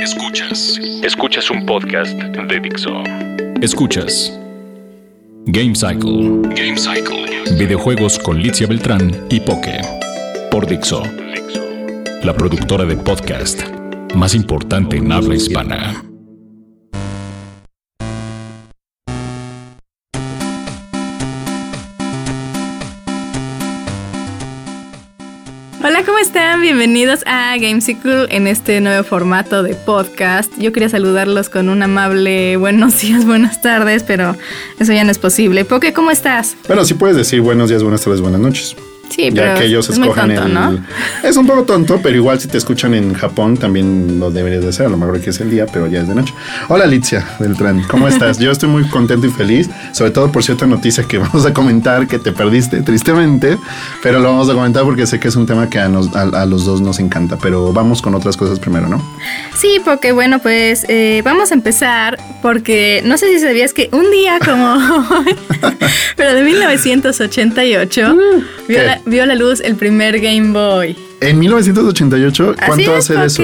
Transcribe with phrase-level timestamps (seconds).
[0.00, 0.80] Escuchas.
[1.02, 3.02] Escuchas un podcast de Dixo.
[3.60, 4.32] Escuchas.
[5.44, 6.40] Game Cycle.
[6.56, 7.54] Game Cycle.
[7.58, 9.78] Videojuegos con Litzia Beltrán y Poke.
[10.50, 11.02] Por Dixo.
[12.22, 13.60] La productora de podcast
[14.14, 16.09] más importante en habla hispana.
[26.00, 26.62] Hola, ¿cómo están?
[26.62, 30.50] Bienvenidos a Gamesicle en este nuevo formato de podcast.
[30.56, 34.34] Yo quería saludarlos con un amable buenos días, buenas tardes, pero
[34.78, 35.66] eso ya no es posible.
[35.66, 36.56] Poke, ¿cómo estás?
[36.66, 38.76] Bueno, sí puedes decir buenos días, buenas tardes, buenas noches.
[39.10, 40.54] Sí, ya pero que ellos es muy tonto, el.
[40.54, 40.78] ¿no?
[41.22, 44.68] Es un poco tonto, pero igual si te escuchan en Japón también lo deberías de
[44.70, 44.86] hacer.
[44.86, 46.32] A lo mejor que es el día, pero ya es de noche.
[46.68, 48.38] Hola, Alicia Beltrán, ¿cómo estás?
[48.38, 52.06] Yo estoy muy contento y feliz, sobre todo por cierta noticia que vamos a comentar
[52.06, 53.58] que te perdiste, tristemente,
[54.02, 56.42] pero lo vamos a comentar porque sé que es un tema que a, nos- a-
[56.42, 57.36] a los dos nos encanta.
[57.42, 59.02] Pero vamos con otras cosas primero, ¿no?
[59.56, 64.10] Sí, porque bueno, pues eh, vamos a empezar porque no sé si sabías que un
[64.12, 64.74] día como
[65.10, 65.36] hoy,
[66.16, 68.16] pero de 1988,
[68.68, 70.96] vio, vio la luz el primer Game Boy.
[71.20, 73.42] En 1988, Así ¿cuánto es, hace de eso?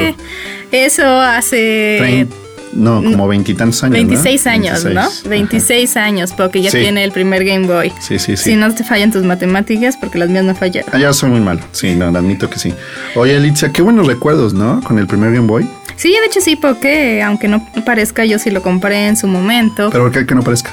[0.73, 2.27] Eso hace
[2.73, 3.93] no, como veintitantos años.
[4.03, 4.09] ¿no?
[4.09, 4.91] 26 años, ¿no?
[4.91, 5.29] 26.
[5.29, 6.79] 26 años, porque ya Sí.
[6.79, 7.93] tiene el primer Game Boy.
[8.01, 8.51] Sí, sí, sí.
[8.51, 10.91] Si no te fallan tus matemáticas, porque las mías no fallaron.
[10.93, 11.61] Ah, ya soy muy malo.
[11.73, 12.75] Sí, no, admito que sí.
[13.15, 14.81] Oye, Alicia, qué buenos recuerdos, ¿no?
[14.83, 15.69] Con el primer Game Boy.
[15.97, 19.89] Sí, de hecho sí, porque aunque no parezca, yo sí lo compré en su momento.
[19.91, 20.71] Pero ¿por qué que no parezca?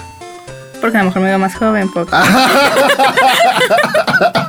[0.82, 2.12] Porque a lo mejor me veo más joven, Poco.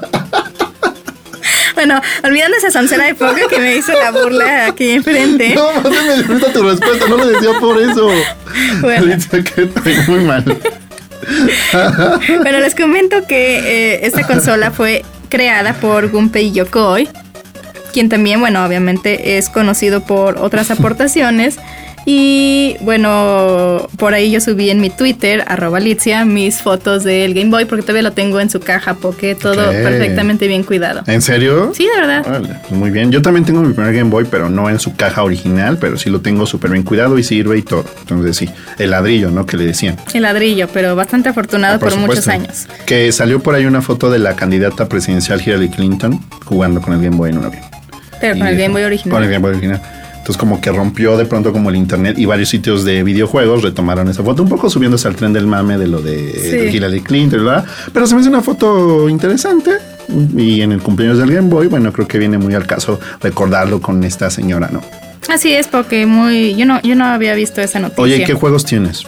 [2.01, 5.55] bueno, olvidando esa soncera de Poco que me hizo la burla aquí enfrente.
[5.55, 8.11] No, no me disfruta tu respuesta, no lo decía por eso.
[8.81, 9.17] Bueno.
[10.09, 10.45] Muy mal.
[12.43, 13.59] Pero les comento que
[13.95, 17.09] eh, esta consola fue creada por Gunpei Yokoi,
[17.93, 21.59] quien también, bueno, obviamente es conocido por otras aportaciones.
[22.07, 27.51] Y bueno, por ahí yo subí en mi Twitter, arroba Litzia, mis fotos del Game
[27.51, 29.73] Boy, porque todavía lo tengo en su caja, porque todo Ok.
[29.83, 31.03] perfectamente bien cuidado.
[31.07, 31.73] ¿En serio?
[31.75, 32.27] Sí, de verdad.
[32.27, 33.11] Órale, pues muy bien.
[33.11, 36.11] Yo también tengo mi primer Game Boy, pero no en su caja original, pero sí
[36.11, 37.85] lo tengo súper bien cuidado y sirve y todo.
[38.01, 39.47] Entonces sí, el ladrillo, ¿no?
[39.47, 39.97] Que le decían.
[40.13, 42.31] El ladrillo, pero bastante afortunado Ah, por, muchos supuesto.
[42.31, 42.67] años.
[42.87, 47.01] Que salió por ahí una foto de la candidata presidencial Hillary Clinton jugando con el
[47.03, 47.63] Game Boy en un avión.
[48.21, 49.11] Pero con el Game Boy original.
[49.15, 49.83] Con el Game Boy original.
[50.25, 54.09] Entonces como que rompió de pronto como el internet y varios sitios de videojuegos retomaron
[54.09, 56.49] esa foto, un poco subiéndose al tren del mame de lo de, Sí.
[56.49, 57.67] de Hillary Clinton, ¿verdad?
[57.93, 59.73] Pero se me hace una foto interesante
[60.35, 63.83] y en el cumpleaños del Game Boy, bueno, creo que viene muy al caso recordarlo
[63.83, 64.81] con esta señora, ¿no?
[65.29, 68.03] Así es, porque muy, yo no, yo no había visto esa noticia.
[68.03, 69.03] Oye, ¿qué juegos tienes?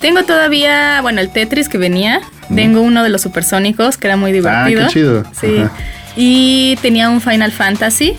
[0.00, 2.22] Tengo todavía, bueno, el Tetris que venía.
[2.54, 4.86] Tengo uno de los supersónicos que era muy Ah, divertido.
[4.86, 5.22] qué chido.
[5.38, 5.58] Sí.
[5.58, 5.72] Ajá.
[6.16, 8.14] Y tenía un Final Fantasy.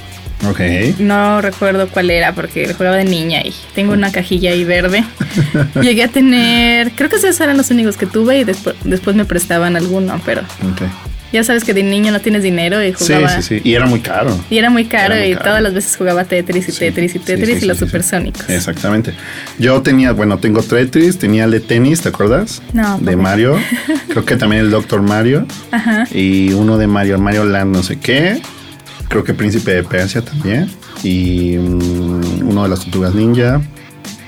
[0.49, 0.59] Ok.
[0.99, 5.03] No recuerdo cuál era porque jugaba de niña y tengo una cajilla ahí verde.
[5.81, 9.25] Llegué a tener, creo que esos eran los únicos que tuve y después, después me
[9.25, 10.81] prestaban alguno, pero ok.
[11.31, 13.41] ya sabes que de niño no tienes dinero y Sí, jugaba.
[13.41, 13.61] sí, sí.
[13.63, 14.37] Y era muy caro.
[14.49, 15.45] Y era muy caro Era muy y caro.
[15.45, 17.77] todas las veces jugaba Tetris y Sí, Tetris y sí, Tetris sí, y sí, los
[17.77, 17.89] sí, sí.
[17.89, 18.49] supersónicos.
[18.49, 19.13] Exactamente.
[19.59, 22.61] Yo tenía, bueno, tengo Tetris, tenía el de tenis, ¿te acuerdas?
[22.73, 23.15] No, De.
[23.15, 23.57] Mario.
[24.09, 25.45] Creo que también el Doctor Mario.
[25.71, 26.05] Ajá.
[26.11, 28.41] Y uno de Mario, Mario Land, no sé qué.
[29.11, 30.69] Creo que Príncipe de Persia también.
[31.03, 33.61] Y mm, uno de las tortugas ninja.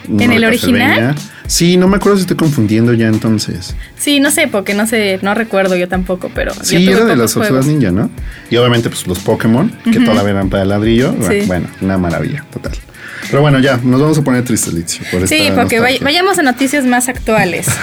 [0.09, 1.16] ¿En el original?
[1.47, 3.75] Sí, no me acuerdo si estoy confundiendo ya entonces.
[3.97, 6.51] Sí, no sé, porque no sé, no recuerdo yo tampoco, pero.
[6.61, 8.09] Sí, era de las tortugas ninja, ¿no?
[8.49, 11.16] Y obviamente, pues los Pokémon, que todavía eran para ladrillo.
[11.29, 11.43] Sí.
[11.47, 12.73] Bueno, una maravilla, total.
[13.29, 16.03] Pero bueno, ya, nos vamos a poner tristes, Litzio, por Sí, esta porque nostalgia.
[16.03, 17.67] vayamos a noticias más actuales.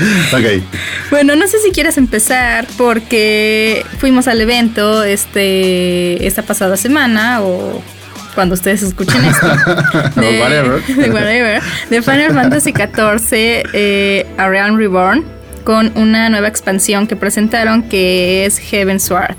[0.32, 0.62] Ok.
[1.10, 7.82] bueno, no sé si quieres empezar porque fuimos al evento este esta pasada semana o
[8.34, 9.46] cuando ustedes escuchen esto.
[10.16, 10.82] O whatever.
[10.86, 15.24] de whatever, de Final Fantasy XIV eh, A Realm Reborn
[15.64, 19.34] con una nueva expansión que presentaron que es Heaven Sword.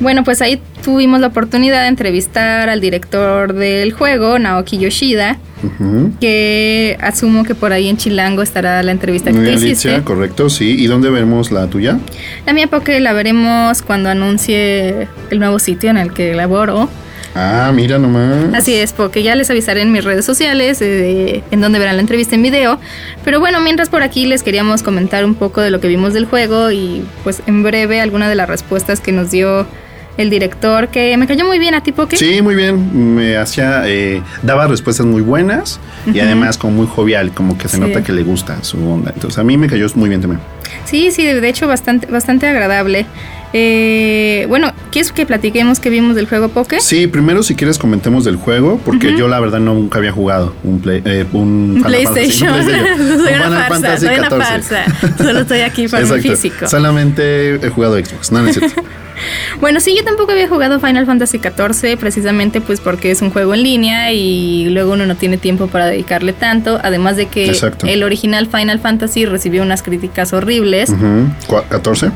[0.00, 5.38] Bueno, pues ahí tuvimos la oportunidad de entrevistar al director del juego, Naoki Yoshida,
[6.20, 9.88] que asumo que por ahí en Chilango estará la entrevista que Muy te bien, hiciste.
[9.88, 10.76] Litzia, correcto, sí.
[10.78, 11.98] ¿Y dónde vemos la tuya?
[12.44, 16.88] La mía porque la veremos cuando anuncie el nuevo sitio en el que laboro.
[17.34, 18.54] Ah, mira nomás.
[18.54, 22.02] Así es, porque ya les avisaré en mis redes sociales eh, en donde verán la
[22.02, 22.78] entrevista en video.
[23.24, 26.26] Pero bueno, mientras por aquí les queríamos comentar un poco de lo que vimos del
[26.26, 29.66] juego y pues en breve alguna de las respuestas que nos dio
[30.16, 32.16] el director, que me cayó muy bien a ti, Poke.
[32.16, 33.16] Sí, muy bien.
[33.16, 37.78] Me hacía, eh, daba respuestas muy buenas y además como muy jovial, como que se
[37.78, 37.80] Sí.
[37.82, 39.10] nota que le gusta su onda.
[39.12, 40.40] Entonces a mí me cayó muy bien también.
[40.84, 43.06] Sí, sí, de hecho bastante, bastante agradable.
[43.56, 46.80] Eh, bueno, ¿quieres que platiquemos que vimos del juego Poké?
[46.80, 50.80] Sí, primero si quieres comentemos del juego, porque yo la verdad nunca había jugado un,
[50.80, 52.52] play, eh, un, PlayStation.
[52.66, 54.84] soy una farsa, soy una farsa.
[55.16, 56.66] Solo estoy aquí para físico.
[56.66, 58.82] Solamente he jugado Xbox, no, no es cierto.
[59.60, 63.54] Bueno, sí, yo tampoco había jugado Final Fantasy XIV precisamente pues porque es un juego
[63.54, 67.56] en línea y luego uno no tiene tiempo para dedicarle tanto, además de que
[67.86, 70.92] el original Final Fantasy recibió unas críticas horribles.
[70.92, 72.12] ¿14?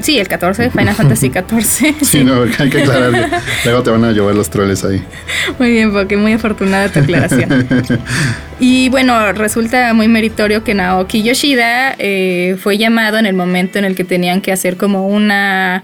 [0.00, 1.94] Sí, el 14, Final Fantasy 14.
[2.02, 3.38] Sí, no, hay que aclararlo.
[3.64, 5.02] Luego te van a llover los troles ahí.
[5.58, 7.66] Muy bien, porque muy afortunada tu aclaración.
[8.60, 13.84] y bueno, resulta muy meritorio que Naoki Yoshida eh, fue llamado en el momento en
[13.84, 15.82] el que tenían que hacer como una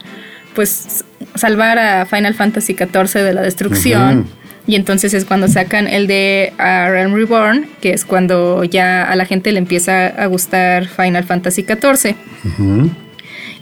[0.54, 1.04] pues
[1.34, 4.26] salvar a Final Fantasy XIV de la destrucción.
[4.64, 9.24] Y entonces es cuando sacan el de Realm Reborn, que es cuando ya a la
[9.24, 12.14] gente le empieza a gustar Final Fantasy XIV.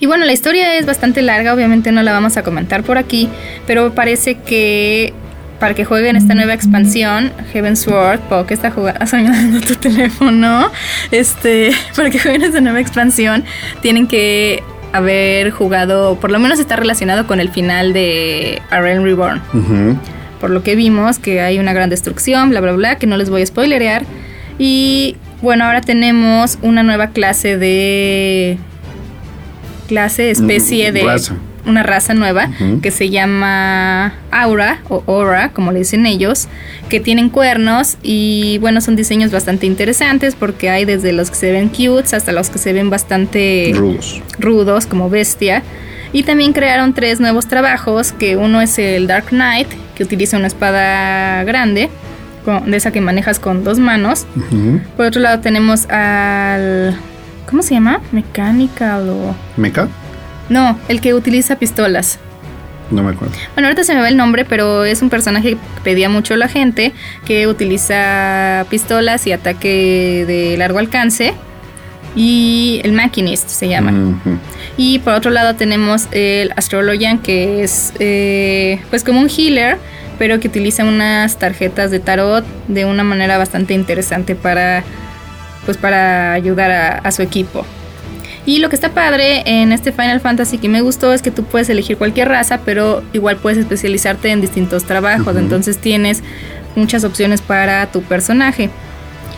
[0.00, 3.28] Y bueno, la historia es bastante larga, obviamente no la vamos a comentar por aquí,
[3.66, 5.12] pero parece que
[5.60, 10.72] para que jueguen esta nueva expansión, Heaven's Sword, que está jugando, soñando tu teléfono,
[11.10, 13.44] este, para que jueguen esta nueva expansión,
[13.82, 19.40] tienen que haber jugado, por lo menos está relacionado con el final de A Reborn.
[20.40, 23.28] Por lo que vimos que hay una gran destrucción, bla, bla, bla, que no les
[23.28, 24.04] voy a spoilerear.
[24.58, 28.58] Y bueno, ahora tenemos una nueva clase de...
[29.90, 31.04] Clase, especie de
[31.66, 32.48] una raza nueva
[32.80, 36.46] que se llama Aura o Aura, como le dicen ellos,
[36.88, 41.50] que tienen cuernos y bueno, son diseños bastante interesantes porque hay desde los que se
[41.50, 45.64] ven cutes hasta los que se ven bastante rudos, rudos como bestia.
[46.12, 50.46] Y también crearon tres nuevos trabajos, que uno es el Dark Knight, que utiliza una
[50.46, 51.88] espada grande,
[52.64, 54.24] de esa que manejas con dos manos.
[54.96, 56.96] Por otro lado tenemos al...
[57.50, 58.00] ¿Cómo se llama?
[58.12, 59.34] Mechanical o...
[59.56, 59.88] ¿Mecha?
[60.48, 62.18] No, el que utiliza pistolas.
[62.90, 63.34] No me acuerdo.
[63.54, 66.48] Bueno, ahorita se me va el nombre, pero es un personaje que pedía mucho la
[66.48, 66.92] gente,
[67.24, 71.34] que utiliza pistolas y ataque de largo alcance.
[72.16, 73.92] Y el Machinist se llama.
[74.76, 79.78] Y por otro lado tenemos el Astrologian, que es eh, pues como un healer,
[80.18, 84.82] pero que utiliza unas tarjetas de tarot de una manera bastante interesante para,
[85.64, 87.64] pues para ayudar a su equipo.
[88.46, 91.44] Y lo que está padre en este Final Fantasy que me gustó es que tú
[91.44, 95.36] puedes elegir cualquier raza, pero igual puedes especializarte en distintos trabajos.
[95.36, 96.22] Entonces tienes
[96.74, 98.70] muchas opciones para tu personaje.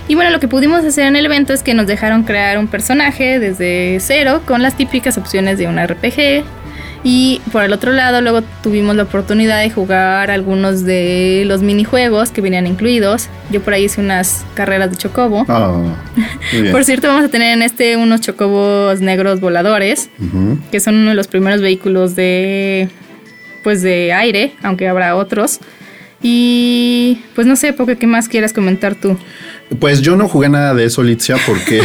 [0.09, 2.69] Y bueno, lo que pudimos hacer en el evento es que nos dejaron crear un
[2.69, 6.45] personaje desde cero con las típicas opciones de un RPG,
[7.05, 12.31] y por el otro lado, luego tuvimos la oportunidad de jugar algunos de los minijuegos
[12.31, 13.29] que venían incluidos.
[13.51, 15.45] Yo por ahí hice unas carreras de chocobo.
[15.49, 15.97] Ah,
[16.71, 20.11] por cierto, vamos a tener en este unos chocobos negros voladores,
[20.71, 22.89] que son uno de los primeros vehículos de
[23.65, 25.61] pues de aire, aunque habrá otros.
[26.23, 29.19] Y pues no sé, porque qué más quieras comentar tú.
[29.79, 31.81] Pues yo no jugué nada de eso, Litzia, porque.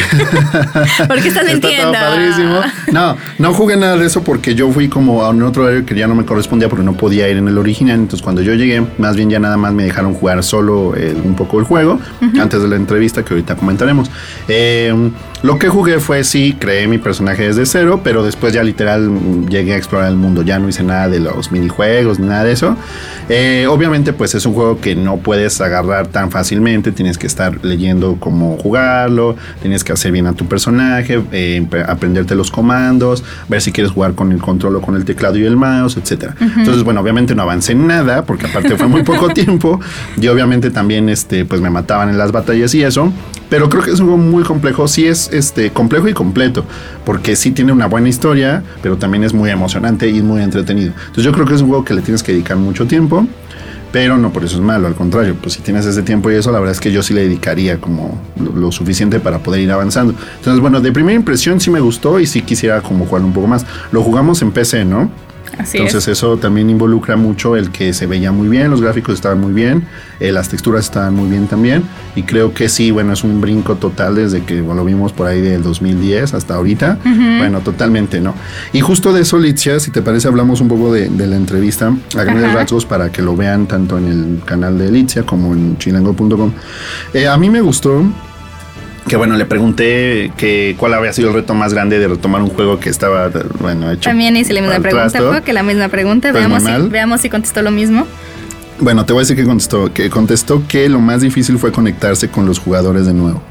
[1.07, 1.94] porque estás mintiendo.
[1.94, 2.62] Está padrísimo.
[2.92, 5.95] No, no jugué nada de eso porque yo fui como a un otro horario que
[5.95, 8.00] ya no me correspondía porque no podía ir en el original.
[8.00, 11.36] Entonces, cuando yo llegué, más bien ya nada más me dejaron jugar solo eh, un
[11.36, 12.00] poco el juego
[12.39, 14.10] antes de la entrevista que ahorita comentaremos.
[14.48, 15.12] Eh,
[15.44, 19.74] lo que jugué fue sí, creé mi personaje desde cero, pero después ya literal llegué
[19.74, 20.42] a explorar el mundo.
[20.42, 22.75] Ya no hice nada de los minijuegos ni nada de eso.
[23.30, 26.92] Eh, obviamente, pues es un juego que no puedes agarrar tan fácilmente.
[26.92, 27.77] Tienes que estar leyendo
[28.19, 33.72] cómo jugarlo, tienes que hacer bien a tu personaje, eh, aprenderte los comandos, ver si
[33.72, 36.36] quieres jugar con el control o con el teclado y el mouse, etcétera.
[36.40, 39.80] Entonces, bueno, obviamente no avancé en nada, porque aparte fue muy poco tiempo.
[40.19, 43.12] Y obviamente también este, pues me mataban en las batallas y eso.
[43.50, 44.88] Pero creo que es un juego muy complejo.
[44.88, 46.66] Sí es este, complejo y completo.
[47.06, 50.92] Porque sí tiene una buena historia, pero también es muy emocionante y muy entretenido.
[50.98, 53.26] Entonces yo creo que es un juego que le tienes que dedicar mucho tiempo.
[53.97, 56.51] Pero no por eso es malo, al contrario, pues si tienes ese tiempo y eso,
[56.51, 58.21] la verdad es que yo sí le dedicaría como
[58.56, 60.13] lo, suficiente para poder ir avanzando.
[60.37, 63.47] Entonces, bueno, de primera impresión sí me gustó y sí quisiera como jugar un poco
[63.47, 63.66] más.
[63.92, 65.09] Lo jugamos en PC, ¿no?
[65.59, 69.54] Entonces eso también involucra mucho el que se veía muy bien, los gráficos estaban muy
[69.54, 69.85] bien,
[70.19, 71.83] eh, las texturas estaban muy bien también
[72.16, 75.42] y creo que sí, bueno, es un brinco total desde que lo vimos por ahí
[75.42, 76.99] del 2010 hasta ahorita.
[77.04, 78.33] Bueno, totalmente, ¿no?
[78.73, 82.23] Y justo de eso, Litzia, si te parece, hablamos un poco de, la entrevista a
[82.23, 86.52] grandes rasgos para que lo vean tanto en el canal de Litzia como en chilango.com.
[87.14, 88.04] Eh, a mí me gustó
[89.07, 92.49] que bueno, le pregunté que cuál había sido el reto más grande de retomar un
[92.49, 94.09] juego que estaba, bueno, hecho.
[94.09, 97.61] También hice la misma pregunta, que la misma pregunta, pues veamos si, veamos si contestó
[97.61, 98.06] lo mismo.
[98.80, 102.30] Bueno, te voy a decir que contestó, que contestó que lo más difícil fue conectarse
[102.30, 103.42] con los jugadores de nuevo.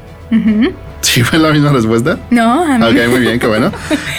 [1.01, 2.17] ¿Sí fue la misma respuesta?
[2.29, 2.85] No, a mí.
[2.85, 3.71] Ok, muy bien, qué bueno.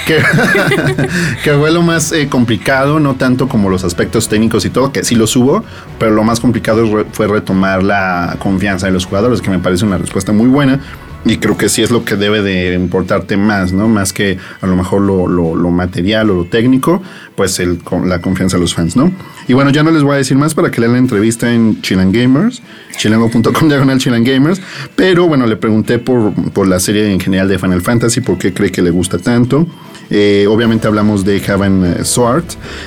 [0.06, 0.18] que,
[1.44, 5.04] que fue lo más eh, complicado, no tanto como los aspectos técnicos y todo, que
[5.04, 5.64] sí los hubo,
[5.98, 9.98] pero lo más complicado fue retomar la confianza de los jugadores, que me parece una
[9.98, 10.80] respuesta muy buena.
[11.24, 13.88] Y creo que sí es lo que debe de importarte más, ¿no?
[13.88, 17.02] Más que a lo mejor lo, lo- material o lo técnico,
[17.36, 17.60] pues
[18.04, 19.12] la confianza de los fans, ¿no?
[19.46, 21.82] Y bueno, ya no les voy a decir más para que lean la entrevista en
[21.82, 22.62] Chilan Gamers,
[22.96, 24.60] chilango.com diagonal Chilan Gamers,
[24.96, 28.54] pero bueno, le pregunté por, por la serie en general de Final Fantasy, por qué
[28.54, 29.66] cree que le gusta tanto.
[30.10, 32.44] Eh, obviamente hablamos de Heaven eh, Sword.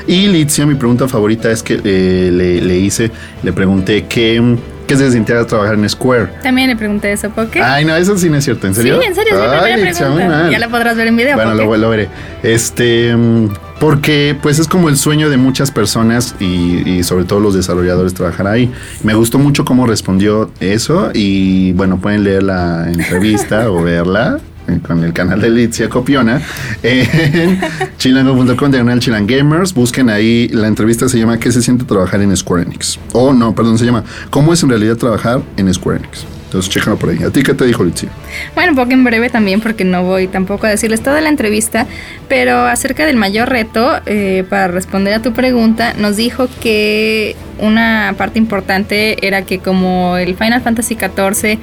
[0.07, 3.11] Y Litzia, mi pregunta favorita es que eh, le, le hice,
[3.43, 4.57] le pregunté qué,
[4.91, 6.27] qué se sentía trabajar en Square.
[6.43, 7.61] También le pregunté eso, ¿por qué?
[7.61, 9.01] Ay, no, eso sí no es cierto, ¿en sí, serio?
[9.01, 10.49] en serio, es mi Ay, primera pregunta.
[10.51, 11.35] Ya la podrás ver en video.
[11.35, 12.09] Bueno, lo, lo veré.
[12.43, 17.39] Este, mm, porque pues es como el sueño de muchas personas y, y sobre todo
[17.39, 18.71] los desarrolladores trabajar ahí.
[19.03, 24.39] Me gustó mucho cómo respondió eso y bueno, pueden leer la entrevista o verla
[24.85, 26.41] con el canal de Litzia Copiona
[26.83, 27.59] en
[27.97, 29.73] chilango.com diagonal Chilan Gamers.
[29.73, 32.99] Busquen ahí, la entrevista se llama ¿Qué se siente trabajar en Square Enix?
[33.13, 36.25] O no, perdón, se llama ¿Cómo es en realidad trabajar en Square Enix?
[36.51, 37.23] Entonces, chécalo por ahí.
[37.23, 38.09] ¿A ti qué te dijo Litzia?
[38.55, 41.87] Bueno, un poco en breve también, porque no voy tampoco a decirles toda la entrevista,
[42.27, 48.15] pero acerca del mayor reto, eh, para responder a tu pregunta, nos dijo que una
[48.17, 51.57] parte importante era que como el Final Fantasy XIV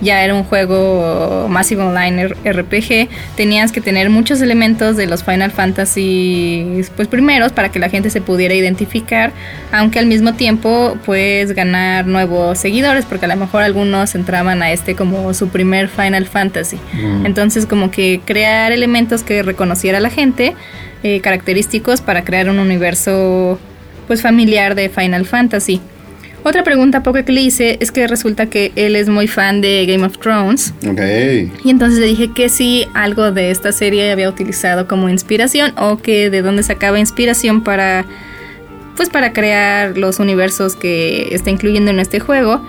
[0.00, 5.50] ya era un juego Massive Online RPG, tenías que tener muchos elementos de los Final
[5.50, 9.32] Fantasy pues primeros para que la gente se pudiera identificar,
[9.72, 14.72] aunque al mismo tiempo pues ganar nuevos seguidores, porque a lo mejor algunos entraban a
[14.72, 16.78] este como su primer Final Fantasy.
[17.24, 20.54] Entonces como que crear elementos que reconociera la gente,
[21.02, 23.58] eh, característicos para crear un universo
[24.06, 25.80] pues familiar de Final Fantasy.
[26.44, 29.84] Otra pregunta poco que le hice es que resulta que él es muy fan de
[29.86, 30.72] Game of Thrones.
[30.88, 31.00] Ok.
[31.64, 35.98] Y entonces le dije que si algo de esta serie había utilizado como inspiración o
[35.98, 38.06] que de dónde sacaba inspiración para
[38.96, 42.60] pues para crear los universos que está incluyendo en este juego.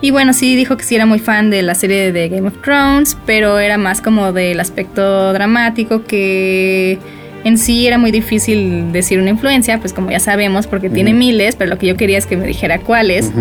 [0.00, 2.60] Y bueno, sí dijo que sí era muy fan de la serie de Game of
[2.62, 6.98] Thrones, pero era más como del aspecto dramático que
[7.44, 11.56] en sí era muy difícil decir una influencia, pues como ya sabemos, porque tiene miles,
[11.56, 13.32] pero lo que yo quería es que me dijera cuáles.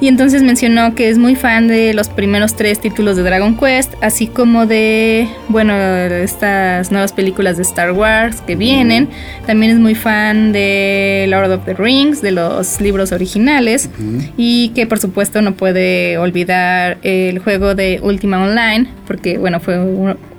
[0.00, 3.94] Y entonces mencionó que es muy fan de los primeros tres títulos de Dragon Quest,
[4.00, 9.08] así como de, bueno, estas nuevas películas de Star Wars que vienen.
[9.46, 13.90] También es muy fan de Lord of the Rings, de los libros originales.
[14.36, 19.76] Y que por supuesto no puede olvidar el juego de Ultima Online, porque bueno, fue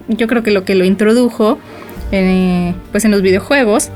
[0.08, 1.60] yo creo que lo que lo introdujo
[2.12, 3.90] eh, pues en los videojuegos.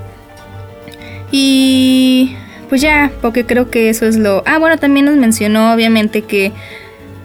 [1.32, 2.36] Y
[2.70, 4.44] pues ya, porque creo que eso es lo...
[4.46, 6.52] Ah, bueno, también nos mencionó obviamente que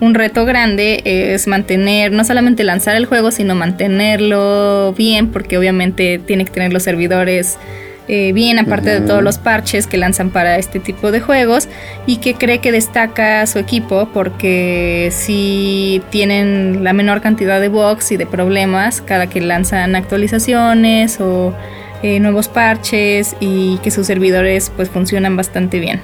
[0.00, 6.21] un reto grande es mantener, no solamente lanzar el juego, sino mantenerlo bien, porque obviamente
[6.25, 7.59] tiene que tener los servidores
[8.08, 11.68] eh, bien, aparte de todos los parches que lanzan para este tipo de juegos,
[12.06, 18.12] y que cree que destaca su equipo porque si tienen la menor cantidad de bugs
[18.12, 21.54] y de problemas cada que lanzan actualizaciones o
[22.02, 26.00] eh, nuevos parches y que sus servidores pues funcionan bastante bien.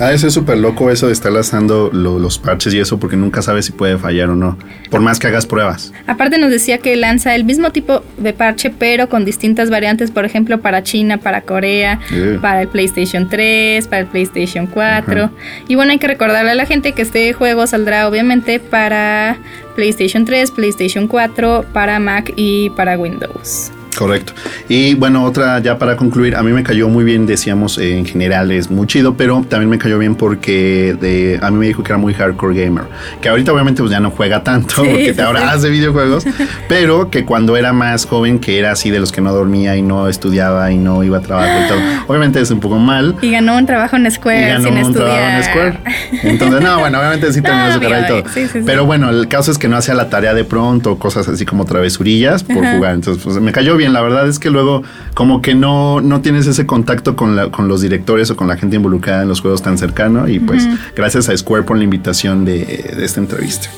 [0.00, 3.14] Ah, eso es súper loco eso de estar lanzando lo- los parches y eso porque
[3.16, 4.58] nunca sabes si puede fallar o no.
[4.90, 5.92] Por más que hagas pruebas.
[6.06, 10.24] Aparte nos decía que lanza el mismo tipo de parche, pero con distintas variantes, por
[10.24, 12.38] ejemplo, para China, para Corea, Eh.
[12.40, 15.24] para el PlayStation 3, para el PlayStation 4.
[15.24, 15.32] Ajá.
[15.68, 19.36] Y bueno, hay que recordarle a la gente que este juego saldrá obviamente para
[19.76, 23.70] PlayStation 3, PlayStation 4, para Mac y para Windows.
[23.96, 24.32] Correcto.
[24.68, 28.06] Y bueno, otra ya para concluir, a mí me cayó muy bien, decíamos eh, en
[28.06, 31.82] general es muy chido, pero también me cayó bien porque de, a mí me dijo
[31.82, 32.84] que era muy hardcore gamer,
[33.20, 35.46] que ahorita obviamente pues ya no juega tanto Sí, porque sí, ahora sí.
[35.50, 36.24] hace videojuegos,
[36.68, 39.82] pero que cuando era más joven, que era así de los que no dormía y
[39.82, 43.16] no estudiaba y no iba a trabajar y todo, obviamente es un poco mal.
[43.20, 45.06] Y ganó un trabajo en Y Square ganó sin un estudiar.
[45.10, 45.78] trabajo en Square.
[46.22, 48.24] Entonces, no, bueno, obviamente sí terminó No, su carrera y todo.
[48.64, 51.64] Pero bueno, el caso es que no hacía la tarea de pronto, cosas así como
[51.66, 52.76] travesurillas por Ajá.
[52.76, 52.94] jugar.
[52.94, 53.81] Entonces, pues me cayó bien.
[53.88, 54.82] La verdad es que luego,
[55.14, 58.56] como que no, no tienes ese contacto con, la- con los directores o con la
[58.56, 60.28] gente involucrada en los juegos tan cercano.
[60.28, 62.64] Y pues, gracias a Square por la invitación de,
[62.96, 63.68] de esta entrevista.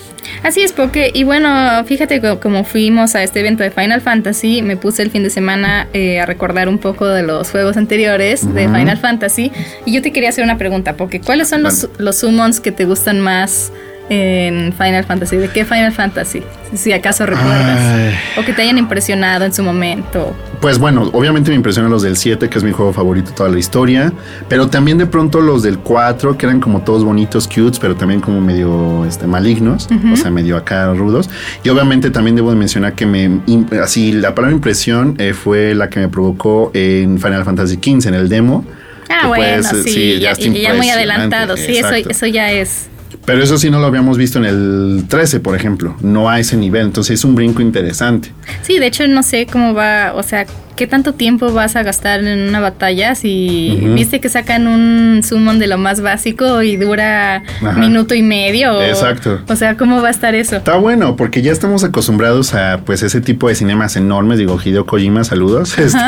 [0.42, 1.48] Así es, porque, y bueno,
[1.86, 5.30] fíjate co- como fuimos a este evento de Final Fantasy, me puse el fin de
[5.30, 9.52] semana eh, a recordar un poco de los juegos anteriores de Final Fantasy,
[9.84, 12.84] y yo te quería hacer una pregunta, porque ¿cuáles son los, los summons que te
[12.86, 13.70] gustan más
[14.08, 15.36] en Final Fantasy?
[15.36, 16.42] ¿De qué Final Fantasy?
[16.74, 17.78] Si acaso recuerdas.
[17.78, 18.14] Ay.
[18.36, 20.34] O que te hayan impresionado en su momento.
[20.60, 23.48] Pues bueno, obviamente me impresionan los del 7, que es mi juego favorito de toda
[23.48, 24.12] la historia.
[24.48, 28.20] Pero también de pronto los del 4, que eran como todos bonitos, cutes, pero también
[28.20, 29.88] como medio este, malignos.
[30.12, 31.30] O sea, medio acá rudos.
[31.62, 33.40] Y obviamente también debo de mencionar que me.
[33.82, 38.14] Así, la palabra impresión eh, fue la que me provocó en Final Fantasy XV, en
[38.14, 38.64] el demo.
[39.08, 41.56] Ah, bueno, pues, eh, sí, ya, está y ya muy adelantado.
[41.56, 42.88] Sí, eso, eso ya es.
[43.24, 45.96] Pero eso sí no lo habíamos visto en el 13, por ejemplo.
[46.00, 46.86] No a ese nivel.
[46.86, 48.32] Entonces es un brinco interesante.
[48.62, 52.24] Sí, de hecho no sé cómo va, o sea, qué tanto tiempo vas a gastar
[52.24, 57.42] en una batalla si viste que sacan un summon de lo más básico y dura
[57.62, 57.72] Ajá.
[57.78, 58.82] minuto y medio.
[58.82, 59.40] Exacto.
[59.48, 60.56] O sea, ¿cómo va a estar eso?
[60.56, 64.38] Está bueno, porque ya estamos acostumbrados a pues ese tipo de cinemas enormes.
[64.38, 65.78] Digo, Hideo Kojima, saludos.
[65.78, 65.98] Este,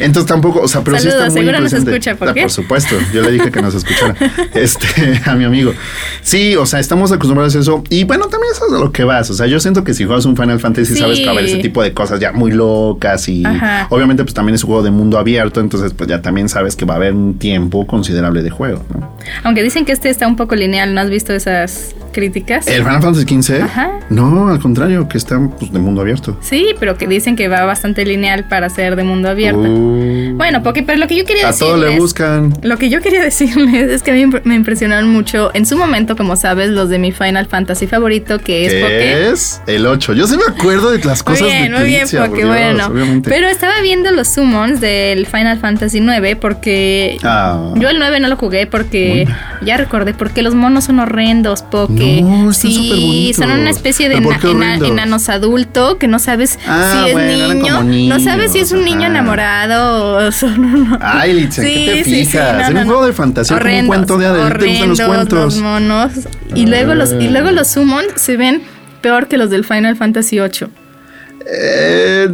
[0.00, 2.42] entonces tampoco, o sea, pero sí Saludos, está muy seguro nos escucha, ¿por Ah, qué?
[2.42, 4.14] Por supuesto, yo le dije que nos escuchara.
[4.54, 5.72] este, a mi amigo.
[6.22, 7.82] Sí, o sea, estamos acostumbrados a eso.
[7.90, 9.30] Y bueno, también eso es a lo que vas.
[9.30, 10.98] O sea, yo siento que si juegas un Final Fantasy Sí.
[11.00, 13.86] sabes que va a haber ese tipo de cosas ya muy locas y Ajá.
[13.94, 16.84] Obviamente pues también es un juego de mundo abierto, entonces pues ya también sabes que
[16.84, 19.16] va a haber un tiempo considerable de juego, ¿no?
[19.44, 22.66] Aunque dicen que este está un poco lineal, ¿no has visto esas críticas?
[22.66, 23.90] El Final Fantasy XV, Ajá.
[24.10, 26.36] no, al contrario, que está pues, de mundo abierto.
[26.40, 29.60] Sí, pero que dicen que va bastante lineal para ser de mundo abierto.
[29.60, 32.52] Uh, Bueno, porque pero lo que yo quería a todo le buscan.
[32.62, 36.16] Lo que yo quería decirles es que a mí me impresionaron mucho en su momento,
[36.16, 38.98] como sabes, los de mi Final Fantasy favorito, que es Poké.
[38.98, 39.62] ¿Qué es?
[39.66, 40.12] El 8.
[40.14, 42.86] Yo sí me acuerdo de las Muy cosas bien, de muy bien, Dios, bueno.
[42.86, 43.30] obviamente.
[43.30, 47.72] Pero estaba viendo los summons del Final Fantasy 9 porque Ah.
[47.76, 49.26] yo el 9 no lo jugué porque
[49.62, 54.28] ya recordé porque los monos son horrendos, porque No, sí, son una especie de ¿Pero
[54.30, 58.52] por ena- ena- enanos adulto que no sabes Ah, si es bueno, niño, no sabes
[58.52, 62.26] si es un niño enamorado o son unos- Ay, Litzen, ¿qué te Sí, sí, sí,
[62.26, 62.68] fijas?
[62.68, 64.58] no, no, un juego de fantasía, como un cuento de hadas.
[64.58, 65.54] ¿Te gustan los cuentos?
[65.54, 66.12] los monos
[66.54, 68.62] y luego los y luego los summons se ven
[69.00, 70.70] peor que los del Final Fantasy 8.
[71.44, 72.28] Eh,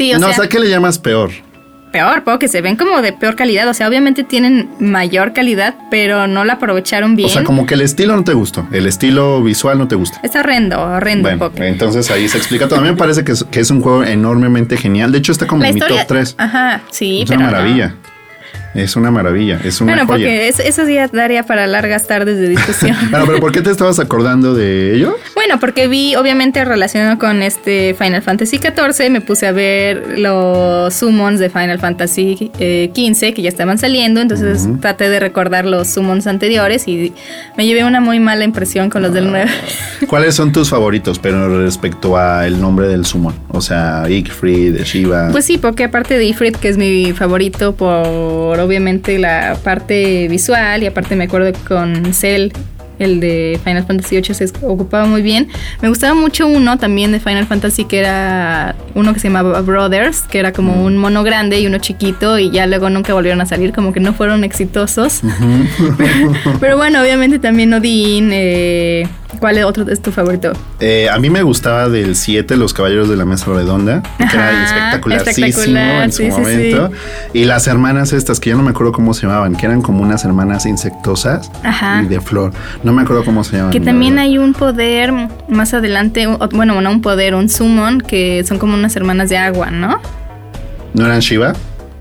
[0.00, 1.30] Sí, o no, sea- ¿qué le llamas peor?
[1.92, 3.68] Peor, porque se ven como de peor calidad.
[3.68, 7.28] O sea, obviamente tienen mayor calidad, pero no la aprovecharon bien.
[7.28, 8.66] O sea, como que el estilo no te gustó.
[8.72, 10.20] El estilo visual no te gusta.
[10.22, 11.66] Es horrendo, horrendo Bueno, Poké.
[11.66, 12.78] entonces ahí se explica todo.
[12.78, 15.12] A mí me parece que es, que es un juego enormemente genial.
[15.12, 16.02] De hecho, está como La en mi historia.
[16.06, 16.34] top 3.
[16.38, 17.40] Ajá, sí, es pero.
[17.40, 17.92] una no.
[18.74, 19.60] Es una maravilla.
[19.64, 20.26] Es una Bueno, joya.
[20.26, 22.96] porque es- eso ya daría para largas tardes de discusión.
[23.10, 25.16] Bueno, pero ¿por qué te estabas acordando de ello?
[25.34, 30.94] Bueno, porque vi, obviamente, relacionado con este Final Fantasy XIV, me puse a ver los
[30.94, 35.88] summons de Final Fantasy eh, XV que ya estaban saliendo, entonces traté de recordar los
[35.88, 37.12] summons anteriores y
[37.56, 39.50] me llevé una muy mala impresión con los del 9.
[40.06, 43.34] ¿Cuáles son tus favoritos, pero respecto a el nombre del summon?
[43.48, 45.28] O sea, Igfrid, Shiva.
[45.32, 50.82] Pues sí, porque aparte de Ifrit, que es mi favorito por obviamente la parte visual
[50.82, 52.52] y aparte me acuerdo con Cell,
[53.00, 55.48] el de Final Fantasy VIII, se ocupaba muy bien.
[55.82, 60.22] Me gustaba mucho uno también de Final Fantasy que era uno que se llamaba Brothers,
[60.22, 63.46] que era como un mono grande y uno chiquito y ya luego nunca volvieron a
[63.46, 65.22] salir, como que no fueron exitosos.
[66.60, 68.30] Pero bueno, obviamente también Odin.
[68.32, 69.08] Eh,
[69.38, 70.52] ¿Cuál otro es tu favorito?
[70.80, 74.48] Eh, a mí me gustaba del 7, Los Caballeros de la Mesa Redonda, que era
[74.50, 76.90] Ajá, espectacularísimo espectacular, en su sí, sí, momento.
[77.32, 80.02] Y las hermanas estas, que ya no me acuerdo cómo se llamaban, que eran como
[80.02, 82.02] unas hermanas insectosas Ajá.
[82.02, 82.52] y de flor.
[82.82, 83.72] No me acuerdo cómo se llamaban.
[83.72, 85.12] Que también hay un poder
[85.48, 89.70] más adelante, bueno, no un poder, un summon, que son como unas hermanas de agua,
[89.70, 90.00] ¿no?
[90.94, 91.54] ¿No eran Shiva?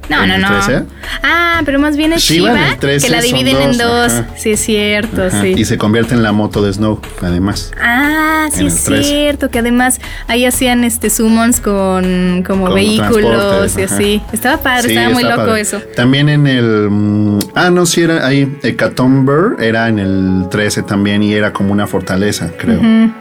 [0.09, 0.65] No, ¿En no, no.
[0.65, 0.83] 13?
[1.23, 3.77] Ah, pero más bien es Shiva Shiva, en el 13 que la dividen dos, en
[3.77, 4.11] dos.
[4.13, 4.27] ajá.
[4.37, 5.53] Sí, es cierto, Ajá, sí.
[5.57, 7.71] Y se convierte en la moto de Snow, además.
[7.81, 9.03] Ah, sí es el 13.
[9.09, 14.21] cierto, que además ahí hacían este summons con como Con vehículos y así.
[14.33, 15.61] Estaba padre, Sí, estaba muy loco padre.
[15.61, 15.79] eso.
[15.95, 16.87] También en el.
[16.89, 18.57] mm, ah, no, sí, era ahí.
[18.63, 22.79] Hecatomber era en el 13 también y era como una fortaleza, creo.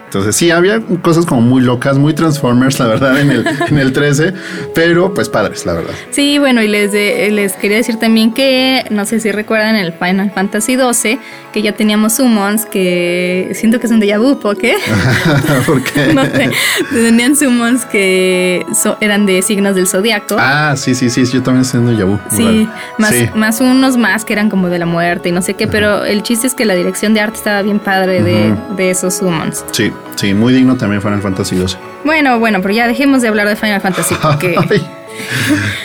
[0.09, 3.93] Entonces, sí, había cosas como muy locas, muy Transformers, la verdad, en el, en el
[3.93, 4.33] 13,
[4.75, 5.93] pero pues padres, la verdad.
[6.11, 9.93] Sí, bueno, y les, de- les quería decir también que, no sé si recuerdan el
[9.93, 11.19] Final Fantasy XII,
[11.53, 14.77] que ya teníamos summons, que siento que es un déjà vu, ¿por qué?
[16.15, 16.51] No sé,
[16.93, 20.37] tenían summons que so- eran de signos del zodiaco.
[20.39, 22.19] Ah, sí, sí, sí, yo también estoy haciendo Yabu.
[22.31, 22.69] Sí,
[22.99, 23.29] más, Sí.
[23.35, 26.23] más unos más que eran como de la muerte y no sé qué, pero el
[26.23, 29.65] chiste es que la dirección de arte estaba bien padre de, de esos summons.
[29.73, 31.77] Sí, sí, muy digno también Final Fantasy 12.
[32.05, 34.57] Bueno, bueno, pero ya dejemos de hablar de Final Fantasy porque...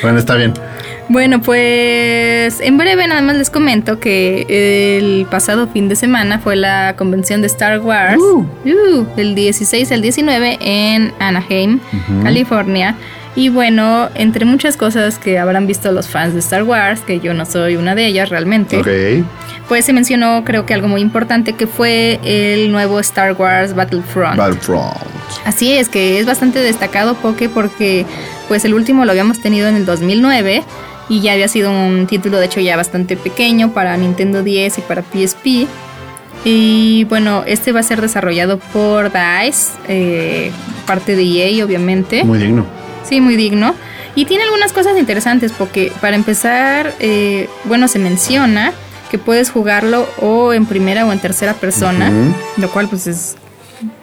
[0.01, 0.53] bueno, está bien.
[1.09, 4.45] Bueno, pues en breve nada más les comento que
[4.97, 8.45] el pasado fin de semana fue la convención de Star Wars Uh.
[8.65, 11.79] uh, del 16 al 19 en Anaheim,
[12.23, 12.95] California.
[13.35, 17.33] Y bueno, entre muchas cosas que habrán visto los fans de Star Wars, que yo
[17.33, 19.23] no soy una de ellas realmente,
[19.67, 24.37] pues se mencionó creo que algo muy importante que fue el nuevo Star Wars Battlefront.
[24.37, 24.97] Battlefront.
[25.45, 28.05] Así es, que es bastante destacado Poke porque
[28.47, 30.63] pues el último lo habíamos tenido en el 2009
[31.09, 34.81] y ya había sido un título de hecho ya bastante pequeño para Nintendo 10 y
[34.81, 35.67] para PSP.
[36.45, 40.51] Y bueno, este va a ser desarrollado por DICE, eh,
[40.85, 42.23] parte de EA obviamente.
[42.23, 42.82] Muy digno.
[43.03, 43.75] Sí, muy digno.
[44.15, 48.71] Y tiene algunas cosas interesantes porque para empezar, eh, bueno, se menciona
[49.09, 52.11] que puedes jugarlo o en primera o en tercera persona,
[52.57, 53.35] lo cual pues es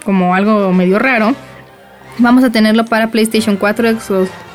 [0.04, 1.34] como algo medio raro.
[2.18, 3.98] Vamos a tenerlo para PlayStation 4,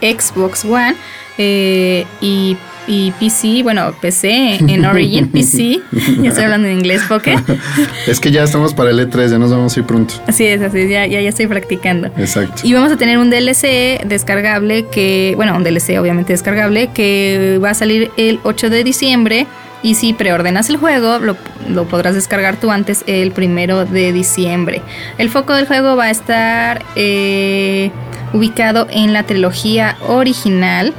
[0.02, 0.96] Xbox, One
[1.38, 5.82] eh, y y PC, bueno, PC en Origin, PC.
[6.22, 7.36] ya estoy hablando en inglés, Poké.
[8.08, 10.14] es que ya estamos para el E3, ya nos vamos a ir pronto.
[10.28, 12.08] Así es, así es, ya, ya, ya estoy practicando.
[12.18, 12.62] Exacto.
[12.64, 17.72] Y vamos a tener un DLC descargable que, bueno, un DLC obviamente descargable que va
[17.72, 19.48] a salir el 8 de diciembre.
[19.84, 21.38] Y si preordenas el juego, lo,
[21.70, 24.82] lo, podrás descargar tú antes el primero de diciembre.
[25.20, 27.92] El foco del juego va a estar eh,
[28.34, 30.94] ubicado en la trilogía original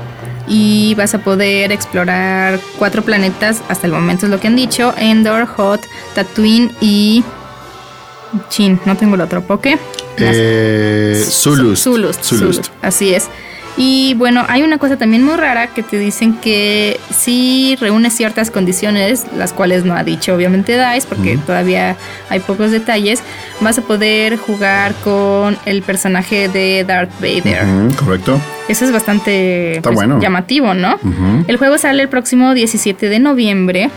[0.46, 4.94] y vas a poder explorar cuatro planetas, hasta el momento es lo que han dicho,
[4.96, 5.80] Endor, Hot,
[6.14, 7.24] Tatooine y...
[8.50, 9.78] Chin, no tengo el otro poke.
[10.18, 11.82] Eh, Zulus.
[11.82, 12.16] Zulus.
[12.20, 12.60] Zulus.
[12.82, 13.28] Así es.
[13.76, 18.50] Y bueno, hay una cosa también muy rara que te dicen que si reúne ciertas
[18.50, 21.96] condiciones, las cuales no ha dicho obviamente DICE, porque todavía
[22.30, 23.22] hay pocos detalles,
[23.60, 27.66] vas a poder jugar con el personaje de Darth Vader.
[27.96, 28.40] correcto.
[28.68, 30.98] Eso es bastante pues, llamativo, ¿no?
[31.46, 33.90] El juego sale el próximo 17 de noviembre.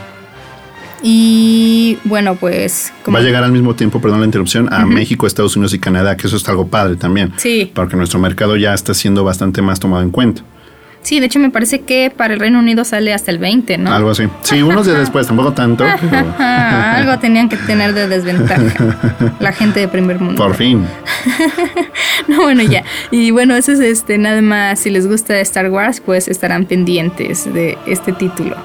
[1.02, 2.92] Y bueno, pues...
[3.12, 6.16] Va a llegar al mismo tiempo, perdón la interrupción, a México, Estados Unidos y Canadá,
[6.16, 7.32] que eso está algo padre también.
[7.36, 7.70] Sí.
[7.74, 10.42] Porque nuestro mercado ya está siendo bastante más tomado en cuenta.
[11.02, 13.92] Sí, de hecho me parece que para el Reino Unido sale hasta el 20, ¿no?
[13.92, 14.24] Algo así.
[14.42, 15.84] Sí, unos días después, tampoco tanto.
[16.38, 18.96] Algo tenían que tener de desventaja
[19.40, 20.42] la gente de primer mundo.
[20.42, 20.86] Por fin.
[22.28, 22.84] no, bueno, ya.
[23.10, 24.80] Y bueno, eso es este, nada más.
[24.80, 28.56] Si les gusta Star Wars, pues estarán pendientes de este título.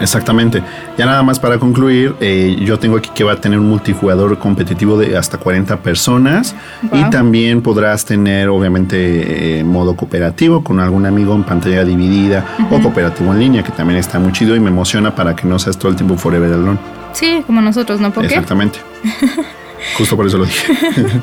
[0.00, 0.62] Exactamente.
[0.98, 4.38] Ya nada más para concluir, eh, yo tengo aquí que va a tener un multijugador
[4.38, 6.54] competitivo de hasta 40 personas
[6.92, 12.80] y también podrás tener obviamente eh, modo cooperativo con algún amigo en pantalla dividida o
[12.80, 15.78] cooperativo en línea que también está muy chido y me emociona para que no seas
[15.78, 16.78] todo el tiempo forever alone.
[17.12, 18.12] Sí, como nosotros, ¿no?
[18.12, 18.80] ¿Por Exactamente.
[19.98, 20.72] Justo por eso lo dije.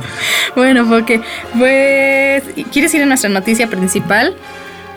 [0.56, 1.22] bueno, porque
[1.58, 4.36] pues ¿quieres ir a nuestra noticia principal?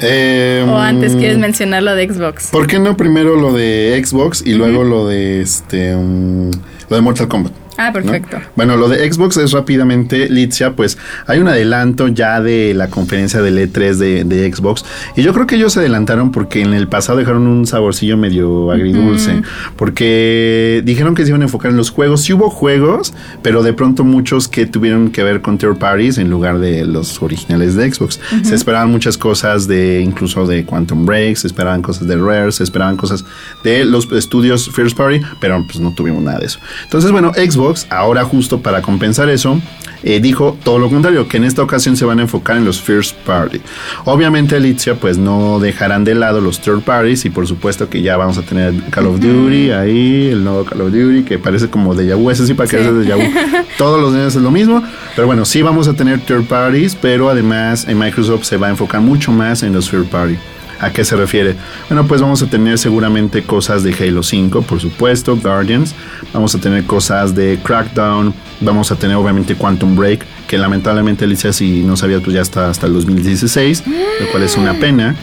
[0.01, 2.49] Eh, ¿O antes quieres mencionar lo de Xbox?
[2.51, 6.51] ¿Por qué no primero lo de Xbox y luego lo de este um,
[6.89, 7.64] lo de Mortal Kombat?
[7.77, 8.39] Ah, perfecto.
[8.57, 13.43] Bueno, lo de Xbox es rápidamente, Litzia, pues hay un adelanto ya de la conferencia
[13.43, 14.85] del E3 de, Xbox.
[15.17, 18.71] Y yo creo que ellos se adelantaron porque en el pasado dejaron un saborcillo medio
[18.71, 19.43] agridulce.
[19.77, 22.23] Porque dijeron que se iban a enfocar en los juegos.
[22.23, 26.31] Sí hubo juegos, pero de pronto muchos que tuvieron que ver con third parties en
[26.31, 28.21] lugar de los originales de Xbox.
[28.43, 32.63] Se esperaban muchas cosas de incluso de Quantum Break, se esperaban cosas de Rare, se
[32.63, 33.25] esperaban cosas
[33.63, 36.59] de los estudios First Party, pero pues no tuvimos nada de eso.
[36.85, 39.61] Entonces, bueno, Xbox ahora justo para compensar eso,
[40.03, 42.81] eh, dijo todo lo contrario, que en esta ocasión se van a enfocar en los
[42.81, 43.61] first party.
[44.05, 48.19] Obviamente Alicia pues no dejarán de lado los third parties y por supuesto que ya
[48.19, 51.95] vamos a tener Call of Duty ahí, el nuevo Call of Duty que parece como
[51.95, 52.91] de Yahoo, ese sí para que sí.
[52.91, 53.23] de Yahoo.
[53.79, 54.83] Todos los días es lo mismo,
[55.17, 58.71] pero bueno, sí vamos a tener third parties, pero además en Microsoft se va a
[58.71, 60.37] enfocar mucho más en los first party.
[60.81, 61.57] ¿A qué se refiere?
[61.89, 65.95] Bueno, pues vamos a tener seguramente cosas de Halo 5, por supuesto, Guardians.
[66.33, 68.35] Vamos a tener cosas de Crackdown.
[68.61, 72.71] Vamos a tener obviamente Quantum Break, que lamentablemente Alicia si no sabía pues ya está
[72.71, 73.85] hasta el 2016,
[74.21, 75.15] lo cual es una pena.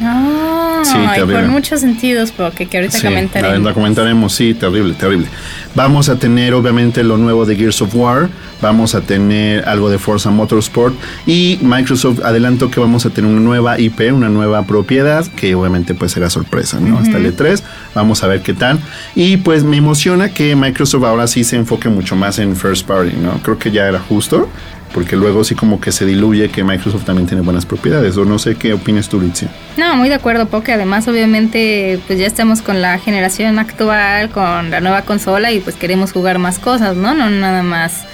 [0.92, 1.36] Sí, terrible.
[1.36, 3.54] Por muchos sentidos, porque que ahorita comentaremos.
[3.54, 5.28] Ahorita comentaremos, sí, terrible, terrible.
[5.76, 8.30] Vamos a tener obviamente lo nuevo de Gears of War,
[8.62, 10.94] vamos a tener algo de Forza Motorsport
[11.26, 15.94] y Microsoft adelantó que vamos a tener una nueva IP, una nueva propiedad, que obviamente
[15.94, 17.00] pues será sorpresa, ¿no?
[17.00, 17.62] Hasta el E3,
[17.96, 18.80] vamos a ver qué tal.
[19.16, 23.16] Y pues me emociona que Microsoft ahora sí se enfoque mucho más en First Party,
[23.16, 23.40] ¿no?
[23.42, 24.50] Creo que ya era justo
[24.94, 28.40] porque luego sí como que se diluye que Microsoft también tiene buenas propiedades, o no
[28.40, 29.50] sé qué opinas tú, Litzia.
[29.78, 34.70] No, muy de acuerdo, porque además obviamente pues ya estamos con la generación actual, con
[34.70, 37.14] la nueva consola y pues queremos jugar más cosas, ¿no?
[37.14, 38.06] No nada más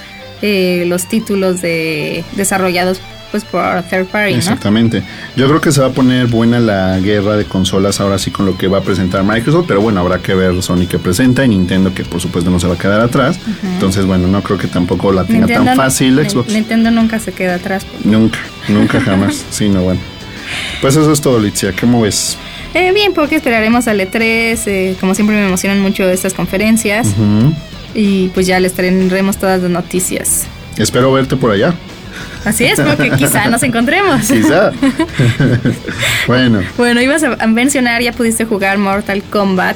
[0.42, 4.34] eh, los títulos de desarrollados pues por third party.
[4.34, 5.04] Exactamente.
[5.36, 8.46] Yo creo que se va a poner buena la guerra de consolas ahora sí con
[8.46, 11.50] lo que va a presentar Microsoft, pero bueno, habrá que ver Sony que presenta y
[11.50, 13.40] Nintendo que por supuesto no se va a quedar atrás.
[13.64, 16.54] Entonces, bueno, no creo que tampoco la tenga tan fácil Xbox.
[16.54, 17.86] Nintendo nunca se queda atrás.
[18.04, 19.46] Nunca, nunca jamás.
[19.50, 20.00] sí, no, bueno.
[20.82, 21.74] Pues eso es todo, Litzia.
[21.80, 22.38] ¿Cómo ves?
[22.74, 24.20] Eh, bien, porque esperaremos al E3.
[24.68, 27.08] eh, como siempre me emocionan mucho estas conferencias.
[27.94, 30.46] Y pues ya les traeremos todas las noticias.
[30.78, 31.74] Espero verte por allá.
[32.48, 34.28] Así es, porque quizá nos encontremos.
[34.28, 34.72] Quizá.
[36.28, 39.76] bueno, Bueno, ibas a a mencionar, ya pudiste jugar Mortal Kombat.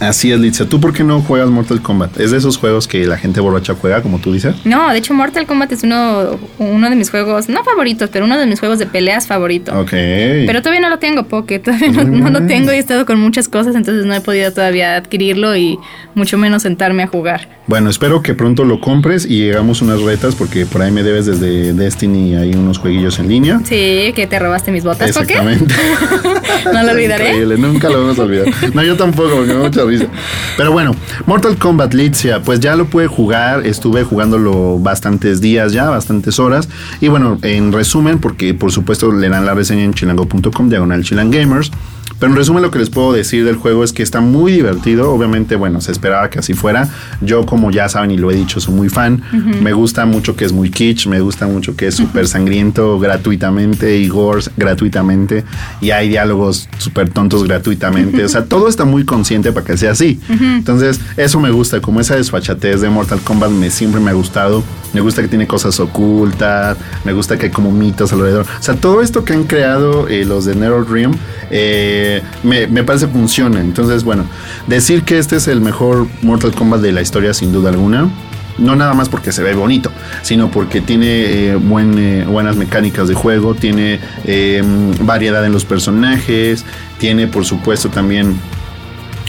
[0.00, 0.66] Así es, Litzia.
[0.68, 2.18] ¿Tú por qué no juegas Mortal Kombat?
[2.20, 4.54] ¿Es de esos juegos que la gente borracha juega, como tú dices?
[4.64, 8.38] No, de hecho Mortal Kombat es uno, uno de mis juegos, no favoritos, pero uno
[8.38, 9.78] de mis juegos de peleas favorito.
[9.78, 9.90] Ok.
[9.90, 13.20] Pero todavía no lo tengo, porque todavía no, no lo tengo y he estado con
[13.20, 15.78] muchas cosas, entonces no he podido todavía adquirirlo y
[16.14, 17.48] mucho menos sentarme a jugar.
[17.66, 21.26] Bueno, espero que pronto lo compres y llegamos unas retas porque por ahí me debes
[21.26, 23.60] desde Destiny hay unos jueguillos en línea.
[23.64, 25.34] Sí, que te robaste mis botas, ¿por qué?
[25.34, 25.74] Exactamente.
[26.72, 27.28] No lo olvidaré.
[27.28, 28.46] Increíble, nunca lo vamos a olvidar.
[28.74, 29.82] No, yo tampoco, porque me da mucha
[30.56, 30.94] Pero bueno,
[31.26, 36.68] Mortal Kombat Litzia, pues ya lo pude jugar, estuve jugándolo bastantes días ya, bastantes horas.
[37.00, 41.70] Y bueno, en resumen, porque por supuesto le dan la reseña en chilango.com, diagonal chilangamers.
[42.18, 45.12] Pero en resumen lo que les puedo decir del juego es que está muy divertido.
[45.12, 46.88] Obviamente, bueno, se esperaba que así fuera.
[47.20, 49.22] Yo, como ya saben y lo he dicho, soy muy fan.
[49.60, 53.98] Me gusta mucho que es muy kitsch, me gusta mucho que es súper sangriento gratuitamente
[53.98, 55.44] y gore gratuitamente.
[55.80, 58.24] Y hay diálogos súper tontos gratuitamente.
[58.24, 60.20] O sea, todo está muy consciente para que sea así.
[60.28, 64.62] Entonces, eso me gusta, como esa desfachatez de Mortal Kombat me siempre me ha gustado.
[64.92, 68.46] Me gusta que tiene cosas ocultas, me gusta que hay como mitos alrededor.
[68.58, 71.14] O sea, todo esto que han creado eh, los de NetherRealm
[71.50, 72.05] eh,
[72.42, 73.60] me, me parece funciona.
[73.60, 74.24] Entonces, bueno,
[74.66, 78.08] decir que este es el mejor Mortal Kombat de la historia sin duda alguna.
[78.58, 79.90] No nada más porque se ve bonito,
[80.22, 84.62] sino porque tiene eh, buen, eh, buenas mecánicas de juego, tiene eh,
[85.00, 86.64] variedad en los personajes,
[86.98, 88.38] tiene por supuesto también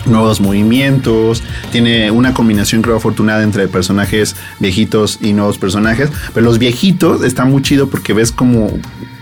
[0.06, 6.60] nuevos movimientos, tiene una combinación creo afortunada entre personajes viejitos y nuevos personajes, pero los
[6.60, 8.72] viejitos está muy chido porque ves como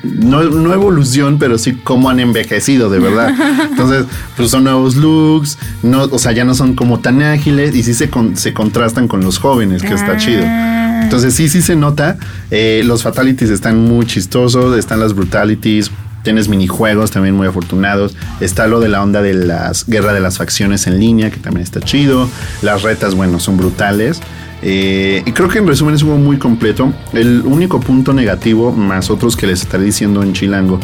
[0.03, 3.33] no, no evolución, pero sí cómo han envejecido de verdad.
[3.71, 4.05] Entonces,
[4.37, 7.93] pues son nuevos looks, no, o sea, ya no son como tan ágiles y sí
[7.95, 10.43] se, con- se contrastan con los jóvenes, que está chido.
[10.43, 12.17] Entonces sí, sí se nota.
[12.51, 15.89] Eh, los fatalities están muy chistosos, están las brutalities.
[16.25, 18.15] Tienes minijuegos también muy afortunados.
[18.41, 21.63] Está lo de la onda de las guerra de las facciones en línea, que también
[21.63, 22.27] está chido.
[22.63, 24.21] Las retas, bueno, son brutales.
[24.61, 26.91] Eh, y creo que en resumen es un juego muy completo.
[27.13, 30.79] El único punto negativo, más otros que les estaré diciendo en Chilango,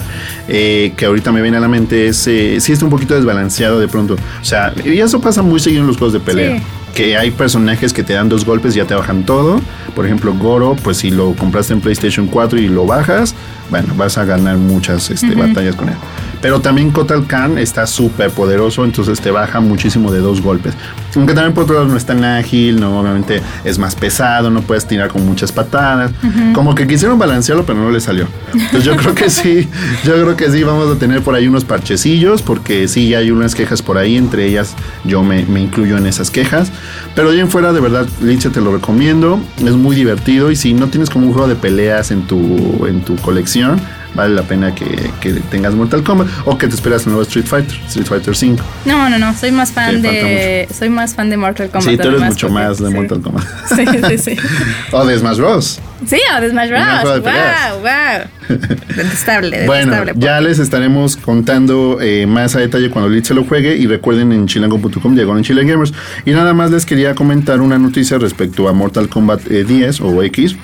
[0.47, 3.79] eh, que ahorita me viene a la mente es eh, sí está un poquito desbalanceado
[3.79, 4.13] de pronto.
[4.13, 6.57] O sea, y eso pasa muy seguido en los juegos de pelea.
[6.57, 6.63] Sí.
[6.93, 9.61] Que hay personajes que te dan dos golpes y ya te bajan todo.
[9.95, 13.33] Por ejemplo, Goro, pues si lo compraste en PlayStation 4 y lo bajas,
[13.71, 15.95] bueno, vas a ganar muchas este, batallas con él.
[16.41, 20.73] Pero también Kotal Khan está súper poderoso, entonces te baja muchísimo de dos golpes.
[21.15, 24.61] Aunque también por otro lado no es tan ágil, no, obviamente es más pesado, no
[24.61, 26.11] puedes tirar con muchas patadas.
[26.53, 28.27] Como que quisieron balancearlo, pero no le salió.
[28.53, 29.69] Entonces yo creo que sí,
[30.03, 33.55] yo creo que sí vamos a tener por ahí unos parchecillos, porque sí hay unas
[33.55, 36.71] quejas por ahí, entre ellas yo me, me incluyo en esas quejas.
[37.15, 40.87] Pero bien fuera, de verdad, Licha te lo recomiendo, es muy divertido y si no
[40.87, 43.79] tienes como un juego de peleas en tu, en tu colección,
[44.13, 44.85] vale la pena que,
[45.21, 48.63] que tengas Mortal Kombat o que te esperas el nuevo Street Fighter, Street Fighter 5.
[48.85, 51.89] No, no, no, soy más fan de soy más fan de Mortal Kombat.
[51.89, 52.93] Sí, tú eres mucho porque- más de sí.
[52.93, 53.45] Mortal Kombat.
[53.75, 54.37] Sí, sí, sí.
[54.91, 55.79] o de Smash Bros.
[56.05, 57.21] Sí, o de Smash Un Bros.
[57.21, 58.57] Wow, wow.
[58.95, 60.13] Detestable, Bueno, detestable.
[60.25, 64.31] ya les estaremos contando eh, más a detalle cuando Litz se lo juegue y recuerden
[64.31, 65.93] en chilango.com llegó en Chile Gamers.
[66.25, 70.21] Y nada más les quería comentar una noticia respecto a Mortal Kombat eh, 10 o
[70.23, 70.55] X.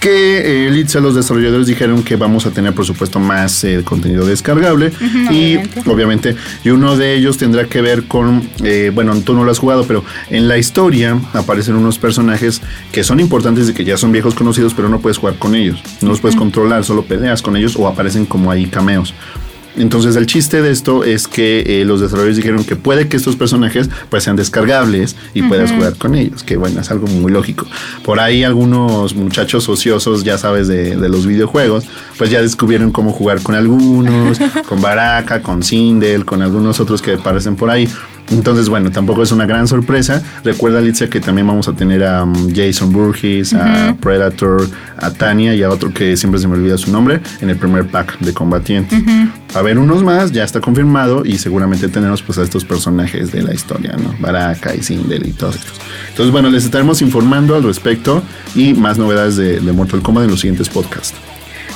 [0.00, 4.92] Que eh, los desarrolladores dijeron que vamos a tener por supuesto más eh, contenido descargable.
[5.30, 5.90] Y obviamente.
[5.90, 9.58] obviamente y uno de ellos tendrá que ver con eh, bueno tú no lo has
[9.58, 14.12] jugado pero en la historia aparecen unos personajes que son importantes y que ya son
[14.12, 15.82] viejos conocidos pero no puedes jugar con ellos.
[16.00, 19.14] No los puedes controlar solo peleas con ellos o aparecen como ahí cameos
[19.76, 23.36] entonces el chiste de esto es que eh, los desarrolladores dijeron que puede que estos
[23.36, 27.66] personajes pues sean descargables y puedas jugar con ellos, que bueno, es algo muy lógico.
[28.04, 31.84] Por ahí algunos muchachos ociosos, ya sabes, de, de los videojuegos,
[32.16, 37.14] pues ya descubrieron cómo jugar con algunos, con Baraka, con Sindel, con algunos otros que
[37.14, 37.88] aparecen por ahí.
[38.30, 40.22] Entonces, bueno, tampoco es una gran sorpresa.
[40.44, 45.54] Recuerda, Alicia, que también vamos a tener a um, Jason Burgess, a Predator, a Tania
[45.54, 48.32] y a otro que siempre se me olvida su nombre en el primer pack de
[48.32, 49.02] combatientes.
[49.54, 53.42] A ver, unos más, ya está confirmado y seguramente tenemos pues a estos personajes de
[53.42, 54.14] la historia, ¿no?
[54.20, 55.80] Baraka y Sindel y todos estos.
[56.10, 58.22] Entonces, bueno, les estaremos informando al respecto
[58.54, 61.14] y más novedades de, de Mortal Kombat en los siguientes podcasts.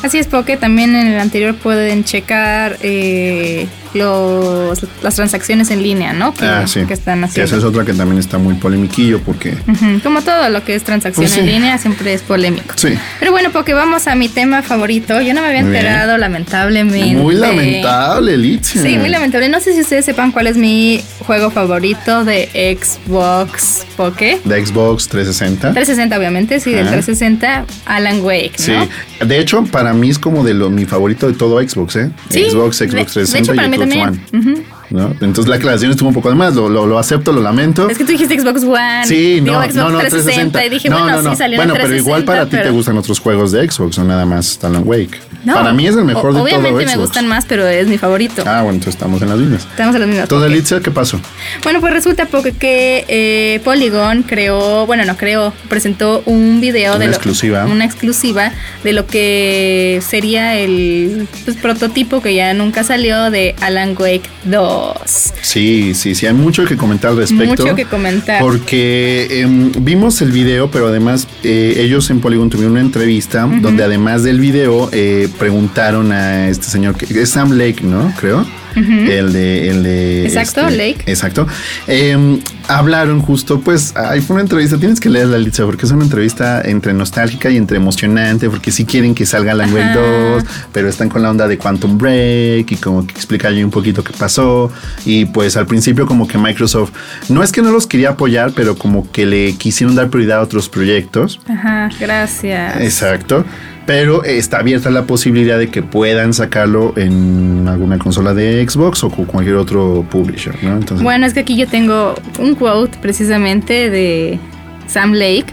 [0.02, 6.12] Así es, porque también en el anterior pueden checar eh, los, las transacciones en línea,
[6.12, 6.32] ¿no?
[6.34, 6.80] Que, ah, sí.
[6.86, 7.46] que están Que haciendo.
[7.48, 9.54] esa es otra que también está muy polemiquillo porque...
[10.02, 11.40] Como todo lo que es transacción Pues sí.
[11.40, 12.74] en línea siempre es polémico.
[12.76, 12.90] Sí.
[13.20, 15.20] Pero bueno, porque vamos a mi tema favorito.
[15.20, 17.14] Yo no me había enterado, lamentablemente.
[17.20, 18.82] Muy lamentable, Litzia.
[18.82, 19.48] Sí, muy lamentable.
[19.48, 24.40] No sé si ustedes sepan cuál es mi juego favorito de Xbox Poke.
[24.44, 25.72] De Xbox 360.
[25.72, 26.96] 360, obviamente, sí, del Ajá.
[27.00, 29.26] 360, Alan Wake, Sí, ¿no?
[29.26, 32.10] de hecho, para mí es como de lo, mi favorito de todo Xbox, ¿eh?
[32.30, 34.08] Sí, Xbox, de- Xbox de 360 hecho, para y mí Xbox también.
[34.32, 34.52] One.
[34.52, 34.64] Ujú.
[34.92, 35.08] ¿No?
[35.20, 37.88] Entonces la aclaración estuvo un poco de más, lo, lo, lo acepto, lo lamento.
[37.88, 39.04] Es que tú dijiste Xbox One.
[39.06, 41.30] Sí, digo, no, Xbox no, no, 360, y dije, no, bueno, no, no.
[41.30, 43.98] sí salió Bueno, en pero igual 360, para ti te gustan otros juegos de Xbox,
[43.98, 45.18] no nada más Alan Wake.
[45.44, 46.96] No, para mí es el mejor o- de todo Obviamente Xbox.
[46.96, 48.42] me gustan más, pero es mi favorito.
[48.46, 49.62] Ah, bueno, entonces estamos en las mismas.
[49.64, 50.22] Estamos en los mismos.
[50.24, 50.50] Entonces.
[50.52, 51.20] Alicia, ¿qué pasó?
[51.64, 52.26] Bueno, pues resulta
[52.58, 57.64] que eh, Polygon creó, bueno, no creó, presentó un video Una de lo- exclusiva.
[57.66, 58.52] una exclusiva
[58.84, 64.81] de lo que sería el pues, prototipo que ya nunca salió de Alan Wake 2.
[65.04, 67.64] Sí, sí, sí, hay mucho que comentar al respecto.
[67.64, 68.40] Mucho que comentar.
[68.40, 73.84] Porque em, vimos el video, pero además eh, ellos en Polygon tuvieron una entrevista donde
[73.84, 78.12] además del video eh, preguntaron a este señor, que es Sam Lake, ¿no?
[78.18, 78.46] Creo.
[78.76, 79.68] El de...
[79.68, 81.02] El de Exacto, este, Lake.
[81.06, 81.46] Exacto.
[81.86, 86.04] Em, hablaron justo, pues, ahí fue una entrevista, tienes que leerla, Litza, porque es una
[86.04, 90.00] entrevista entre nostálgica y entre emocionante, porque sí quieren que salga la Wake Ajá.
[90.00, 93.70] 2, pero están con la onda de Quantum Break y como que explica ahí un
[93.70, 94.70] poquito qué pasó.
[95.04, 96.92] Y pues al principio como que Microsoft,
[97.28, 100.42] no es que no los quería apoyar, pero como que le quisieron dar prioridad a
[100.42, 101.40] otros proyectos.
[101.48, 102.80] Ajá, gracias.
[102.80, 103.44] Exacto.
[103.86, 109.10] Pero está abierta la posibilidad de que puedan sacarlo en alguna consola de Xbox o
[109.10, 110.74] con cualquier otro publisher, ¿no?
[110.76, 114.38] Entonces, Bueno, es que aquí yo tengo un quote precisamente de
[114.86, 115.46] Sam Lake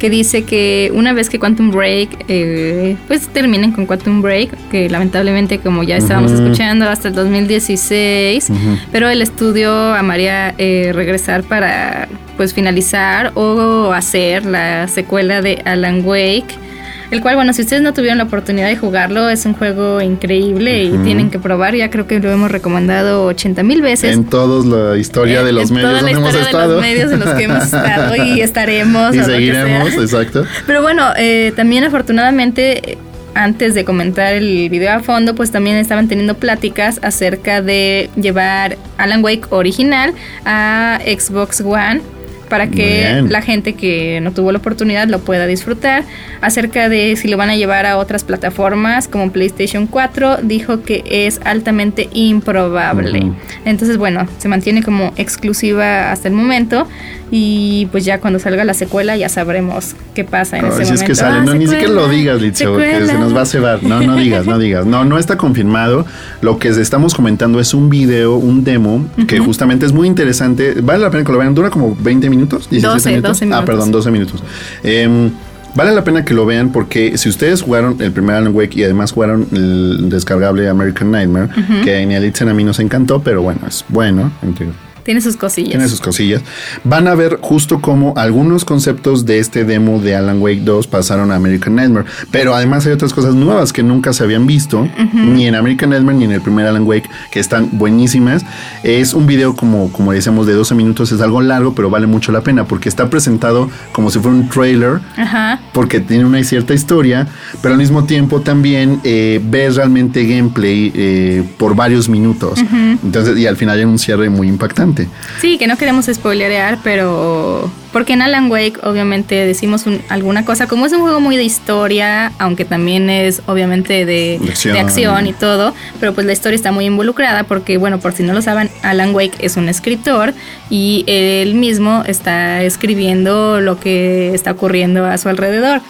[0.00, 4.90] que dice que una vez que Quantum Break, eh, pues terminen con Quantum Break, que
[4.90, 8.58] lamentablemente como ya estábamos escuchando hasta el 2016, Ujú.
[8.92, 16.02] pero el estudio amaría eh, regresar para pues finalizar o hacer la secuela de Alan
[16.04, 16.65] Wake.
[17.10, 20.84] El cual, bueno, si ustedes no tuvieron la oportunidad de jugarlo, es un juego increíble
[20.84, 21.74] y tienen que probar.
[21.74, 24.14] Ya creo que lo hemos recomendado 80 mil veces.
[24.14, 26.68] en toda la historia de los en medios toda la donde hemos estado.
[26.68, 29.14] de los medios en los que hemos estado y estaremos.
[29.14, 30.44] y seguiremos, exacto.
[30.66, 32.98] Pero bueno, eh, también afortunadamente, eh,
[33.34, 38.78] antes de comentar el video a fondo, pues también estaban teniendo pláticas acerca de llevar
[38.96, 40.14] Alan Wake original
[40.44, 42.00] a Xbox One
[42.48, 43.32] para que bien.
[43.32, 46.04] la gente que no tuvo la oportunidad lo pueda disfrutar.
[46.40, 51.02] Acerca de si lo van a llevar a otras plataformas como PlayStation 4, dijo que
[51.08, 53.18] es altamente improbable.
[53.20, 53.34] Ujú.
[53.64, 56.86] Entonces, bueno, se mantiene como exclusiva hasta el momento
[57.30, 60.82] y pues ya cuando salga la secuela ya sabremos qué pasa en Ay, ese si
[60.82, 61.06] es momento.
[61.06, 63.06] que sale, Ah, no, ni siquiera lo secuela, digas, Litzo, que secuela.
[63.12, 63.82] se nos va a cebar.
[63.82, 64.86] No, no digas, no digas.
[64.86, 66.06] No, no está confirmado.
[66.40, 70.74] Lo que estamos comentando es un video, un demo, que justamente es muy interesante.
[70.80, 71.54] Vale la pena que lo vean.
[71.54, 73.28] Dura como 20 minutos, 17 12, minutos.
[73.30, 73.64] 12 Ah, minutos.
[73.66, 74.42] perdón, 12 minutos.
[74.82, 75.30] Em,
[75.74, 78.84] Vale la pena que lo vean porque si ustedes jugaron el primer Alan Wake y
[78.84, 81.50] además jugaron el descargable American Nightmare,
[81.84, 84.32] que en Elitzen a mí nos encantó, pero bueno, es bueno.
[84.42, 84.68] entre-
[85.06, 85.70] Tiene sus cosillas.
[85.70, 86.42] tiene sus cosillas.
[86.82, 91.30] Van a ver justo como algunos conceptos de este demo de Alan Wake 2 pasaron
[91.30, 92.06] a American Nightmare.
[92.32, 96.18] Pero además hay otras cosas nuevas que nunca se habían visto, ni en American Nightmare
[96.18, 98.44] ni en el primer Alan Wake, que están buenísimas.
[98.82, 102.32] Es un video como, como decíamos de 12 minutos, es algo largo, pero vale mucho
[102.32, 105.60] la pena porque está presentado como si fuera un trailer Ajá.
[105.72, 107.28] porque tiene una cierta historia,
[107.62, 112.58] pero al mismo tiempo también eh, ves realmente gameplay eh, por varios minutos.
[113.04, 114.95] Entonces, y al final hay un cierre muy impactante.
[115.40, 120.66] Sí, que no queremos spoilerear, pero porque en Alan Wake obviamente decimos un- alguna cosa,
[120.66, 125.26] como es un juego muy de historia, aunque también es obviamente de, De acción.
[125.26, 128.42] y todo, pero pues la historia está muy involucrada porque, bueno, por si no lo
[128.42, 130.34] saben, Alan Wake es un escritor
[130.70, 135.80] y él mismo está escribiendo lo que está ocurriendo a su alrededor.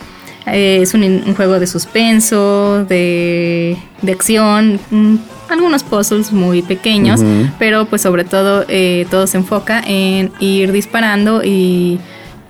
[0.46, 4.78] Eh, es un, un juego de suspenso, de, de acción,
[5.48, 7.20] algunos puzzles muy pequeños,
[7.58, 11.98] pero pues sobre todo eh, todo se enfoca en ir disparando y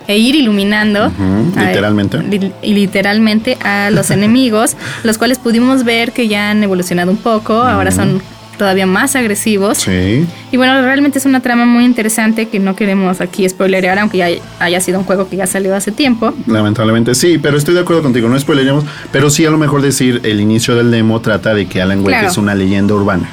[0.09, 1.11] e ir iluminando
[1.57, 2.19] a- literalmente.
[2.23, 7.17] li- y literalmente a los enemigos, los cuales pudimos ver que ya han evolucionado un
[7.17, 8.23] poco, ahora son
[8.59, 9.79] todavía más agresivos.
[9.79, 10.25] Sí.
[10.53, 14.29] Y bueno, realmente es una trama muy interesante que no queremos aquí spoilerear, aunque ya
[14.59, 16.33] haya sido un juego que ya salió hace tiempo.
[16.47, 20.21] Lamentablemente sí, pero estoy de acuerdo contigo, no spoileremos, pero sí a lo mejor decir
[20.25, 22.29] el inicio del demo trata de que Alan Wake Claro.
[22.29, 23.29] es una leyenda urbana.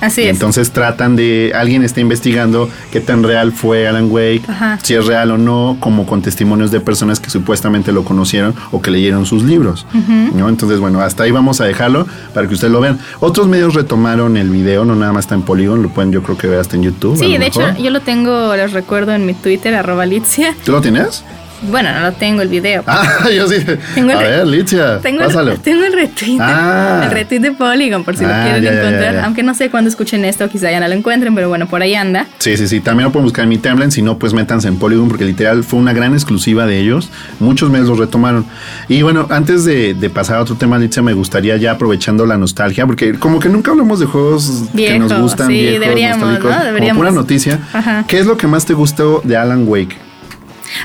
[0.00, 0.30] Así es.
[0.30, 4.78] Entonces tratan de, alguien está investigando qué tan real fue Alan Wake, Ajá.
[4.82, 8.80] si es real o no, como con testimonios de personas que supuestamente lo conocieron o
[8.80, 9.86] que leyeron sus libros.
[10.34, 10.48] ¿no?
[10.48, 12.98] Entonces, bueno, hasta ahí vamos a dejarlo para que ustedes lo vean.
[13.20, 16.36] Otros medios retomaron el video, no nada más está en Polygon, lo pueden yo creo
[16.38, 17.18] que ver hasta en YouTube.
[17.18, 20.54] Sí, de hecho, yo lo tengo, les recuerdo en mi Twitter, arroba Litzia.
[20.64, 21.24] ¿Tú lo tienes?
[21.62, 22.84] Bueno, no lo tengo el video.
[22.86, 23.56] Ah, yo sí.
[23.94, 25.52] Tengo a el- ver, Licia, Tengo pásalo.
[25.52, 26.38] el, tengo el retweet.
[26.40, 27.02] Ah.
[27.04, 29.14] El retweet de Polygon, por si Ah, lo quieren ya, ya, encontrar.
[29.14, 29.24] ya.
[29.24, 31.94] Aunque no sé cuándo escuchen esto, quizá ya no lo encuentren, pero bueno, por ahí
[31.94, 32.26] anda.
[32.38, 32.80] Sí, sí, sí.
[32.80, 33.90] También lo pueden buscar en mi timeline.
[33.90, 37.10] Si no, pues métanse en Polygon porque literal fue una gran exclusiva de ellos.
[37.40, 38.46] Muchos medios lo retomaron.
[38.88, 42.36] Y bueno, antes de, de pasar a otro tema, Alicia, me gustaría ya aprovechando la
[42.38, 46.94] nostalgia, porque como que nunca hablamos de juegos que nos gustan, sí, viejos, deberíamos, como
[46.94, 47.58] pura noticia.
[47.72, 48.04] Ajá.
[48.06, 49.96] ¿Qué es lo que más te gustó de Alan Wake?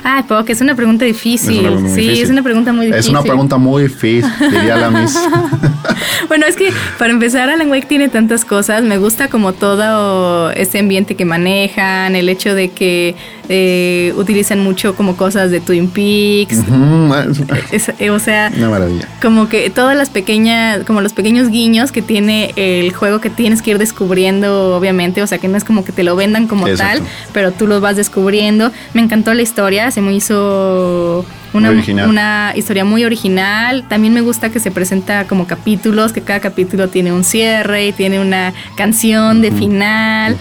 [0.02, 1.64] Ay, que es una pregunta difícil.
[1.66, 2.24] Es una pregunta muy sí, difícil.
[2.24, 3.00] es una pregunta muy difícil.
[3.00, 5.18] Es una pregunta muy difícil, diría la Miss.
[6.28, 8.82] Bueno, es que para empezar, Alan Wake tiene tantas cosas.
[8.82, 13.14] Me gusta como todo ese ambiente que manejan, el hecho de que
[13.50, 16.58] eh, utilizan mucho como cosas de Twin Peaks.
[17.72, 19.06] Es- eh, o sea, Una maravilla.
[19.20, 23.60] como que todas las pequeñas, como los pequeños guiños que tiene el juego que tienes
[23.60, 26.66] que ir descubriendo, obviamente, o sea, que no es como que te lo vendan como
[26.66, 27.00] Exacto.
[27.00, 28.72] tal, pero tú lo vas descubriendo.
[28.94, 31.24] Me encantó la historia, se me hizo
[31.54, 31.70] una,
[32.08, 33.84] una historia muy original.
[33.88, 37.92] También me gusta que se presenta como capítulos, que cada capítulo tiene un cierre y
[37.92, 40.36] tiene una canción de final.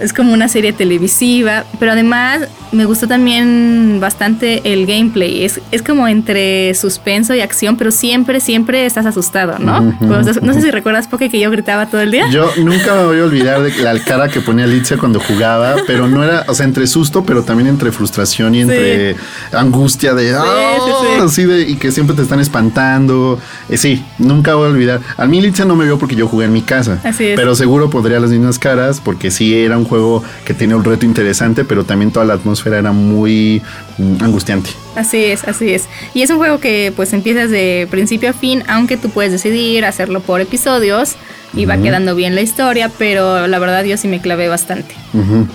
[0.00, 2.42] Es como una serie televisiva, pero además
[2.72, 5.44] me gustó también bastante el gameplay.
[5.44, 9.96] Es, es como entre suspenso y acción, pero siempre, siempre estás asustado, ¿no?
[10.20, 12.28] Estás- no sé si recuerdas, Poke, que yo gritaba todo el día.
[12.30, 16.08] Yo nunca me voy a olvidar de la cara que ponía Alicia cuando jugaba, pero
[16.08, 19.16] no era, o sea, entre susto, pero también entre frustración y entre
[19.52, 21.22] angustia de, Sí, sí.
[21.22, 23.38] así de, y que siempre te están espantando.
[23.68, 25.00] Eh, sí, nunca voy a olvidar.
[25.16, 27.36] A mí Alicia no me vio porque yo jugué en mi casa, Así es.
[27.36, 31.06] pero seguro podría las mismas caras porque sí era un juego que tenía un reto
[31.06, 33.62] interesante, pero también toda la atmósfera era muy
[33.98, 34.70] mm, angustiante.
[34.96, 35.88] Así es, así es.
[36.14, 39.84] Y es un juego que pues empiezas de principio a fin, aunque tú puedes decidir
[39.84, 41.14] hacerlo por episodios
[41.52, 44.94] y va quedando bien la historia, pero la verdad yo sí me clavé bastante.
[45.12, 45.46] Ujú.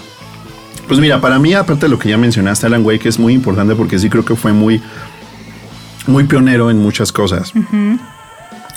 [0.89, 3.75] Pues mira, para mí, aparte de lo que ya mencionaste, Alan Wake es muy importante
[3.75, 4.81] porque sí creo que fue muy,
[6.07, 7.53] muy pionero en muchas cosas.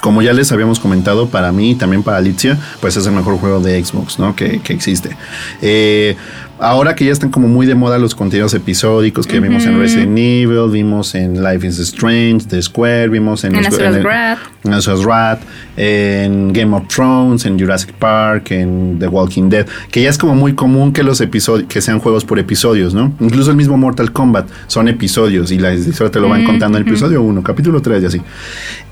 [0.02, 3.38] Como ya les habíamos comentado, para mí y también para Alicia, pues es el mejor
[3.38, 4.36] juego de Xbox, ¿no?
[4.36, 5.16] Que, que existe.
[5.62, 6.14] Eh,
[6.62, 10.16] ahora que ya están como muy de moda los contenidos episódicos que vimos en Resident
[10.16, 13.78] Evil, vimos en Life is Strange, The Square, vimos en, En los-
[14.64, 15.40] en Asura's Wrath,
[15.76, 20.34] en Game of Thrones, en Jurassic Park, en The Walking Dead, que ya es como
[20.34, 23.12] muy común que los episodios, que sean juegos por episodios, ¿no?
[23.20, 26.84] Incluso el mismo Mortal Kombat son episodios y la historia te lo van contando en
[26.84, 28.20] el episodio 1, capítulo 3 y así.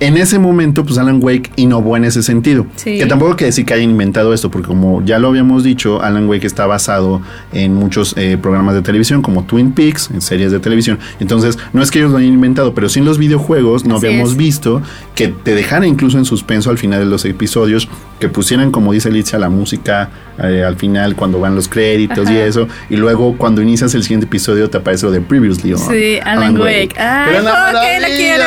[0.01, 2.67] En ese momento, pues Alan Wake innovó en ese sentido.
[2.77, 2.99] Sí.
[2.99, 6.29] Que tampoco quiere decir que haya inventado esto, porque como ya lo habíamos dicho, Alan
[6.29, 7.21] Wake está basado
[7.53, 10.99] en muchos eh, programas de televisión, como Twin Peaks, en series de televisión.
[11.21, 14.07] Entonces, no es que ellos lo hayan inventado, pero sí en los videojuegos no Así
[14.07, 14.37] habíamos es.
[14.37, 14.83] visto
[15.15, 17.89] que te dejaran incluso en suspenso al final de los episodios,
[18.21, 20.11] que pusieran, como dice Alicia, la música
[20.43, 24.27] eh, al final cuando van los créditos y eso, y luego cuando inicias el siguiente
[24.27, 25.73] episodio te aparece lo de Previously.
[25.73, 26.95] on Sí, Alan Wake.
[26.99, 28.45] ¡Ay, Era una ¿por qué la quiero?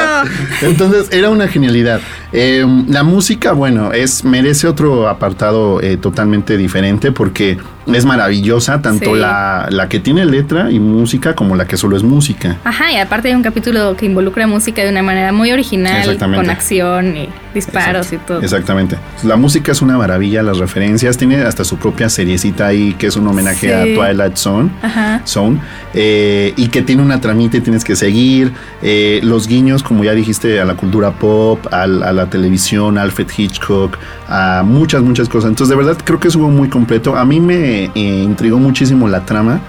[0.61, 1.99] Entonces era una genialidad.
[2.31, 7.57] Eh, la música, bueno, es merece otro apartado eh, totalmente diferente porque
[7.87, 9.19] es maravillosa, tanto Sí.
[9.19, 12.57] la, la que tiene letra y música como la que solo es música.
[12.63, 16.49] Ajá, y aparte hay un capítulo que involucra música de una manera muy original, con
[16.49, 18.41] acción y disparos y todo.
[18.41, 18.97] Exactamente.
[19.23, 23.15] La música es una maravilla, las referencias, tiene hasta su propia seriecita ahí que es
[23.15, 23.71] un homenaje Sí.
[23.71, 24.69] a Twilight Zone.
[24.81, 25.21] Ajá.
[25.25, 25.59] Zone
[25.93, 28.51] eh, y que tiene una tramita y tienes que seguir
[28.81, 33.03] eh, los guiños como ya dijiste a la cultura pop al- a, la televisión a
[33.03, 33.97] Alfred Hitchcock
[34.27, 37.25] a muchas muchas cosas entonces de verdad creo que es un juego muy completo a
[37.25, 39.61] mí me eh, intrigó muchísimo la trama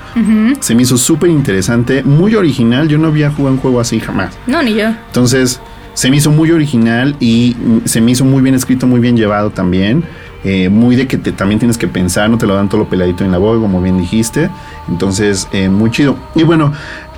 [0.60, 4.34] se me hizo súper interesante muy original yo no había jugado un juego así jamás
[4.46, 4.86] No, ni yo.
[5.06, 5.60] entonces,
[5.94, 9.50] se me hizo muy original y se me hizo muy bien escrito, muy bien llevado
[9.50, 10.04] también.
[10.44, 12.88] Eh, muy de que te, también tienes que pensar, no te lo dan todo lo
[12.88, 14.50] peladito en la boca, como bien dijiste.
[14.88, 16.16] Entonces, eh, muy chido.
[16.34, 16.72] Y bueno,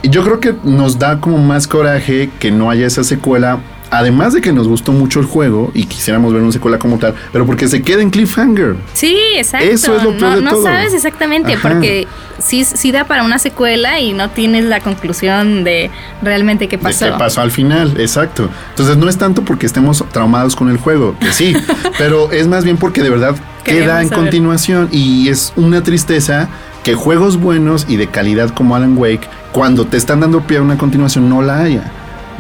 [0.05, 3.59] yo creo que nos da como más coraje que no haya esa secuela.
[3.91, 7.15] Además de que nos gustó mucho el juego y quisiéramos ver una secuela como tal,
[7.33, 8.77] pero porque se queda en cliffhanger.
[8.95, 9.69] Sí, exacto.
[9.69, 10.65] Eso es lo peor no, de no todo.
[10.65, 11.69] sabes exactamente, Ajá.
[11.69, 12.09] porque
[12.39, 17.05] sí, sí da para una secuela y no tienes la conclusión de realmente qué pasó.
[17.05, 18.49] De qué pasó al final, exacto.
[18.71, 21.57] Entonces no es tanto porque estemos traumados con el juego, que sí,
[21.99, 24.25] pero es más bien porque de verdad queda en saber.
[24.25, 26.49] continuación y es una tristeza
[26.83, 30.63] que juegos buenos y de calidad como Alan Wake, cuando te están dando pie a
[30.63, 31.93] una continuación, no la haya.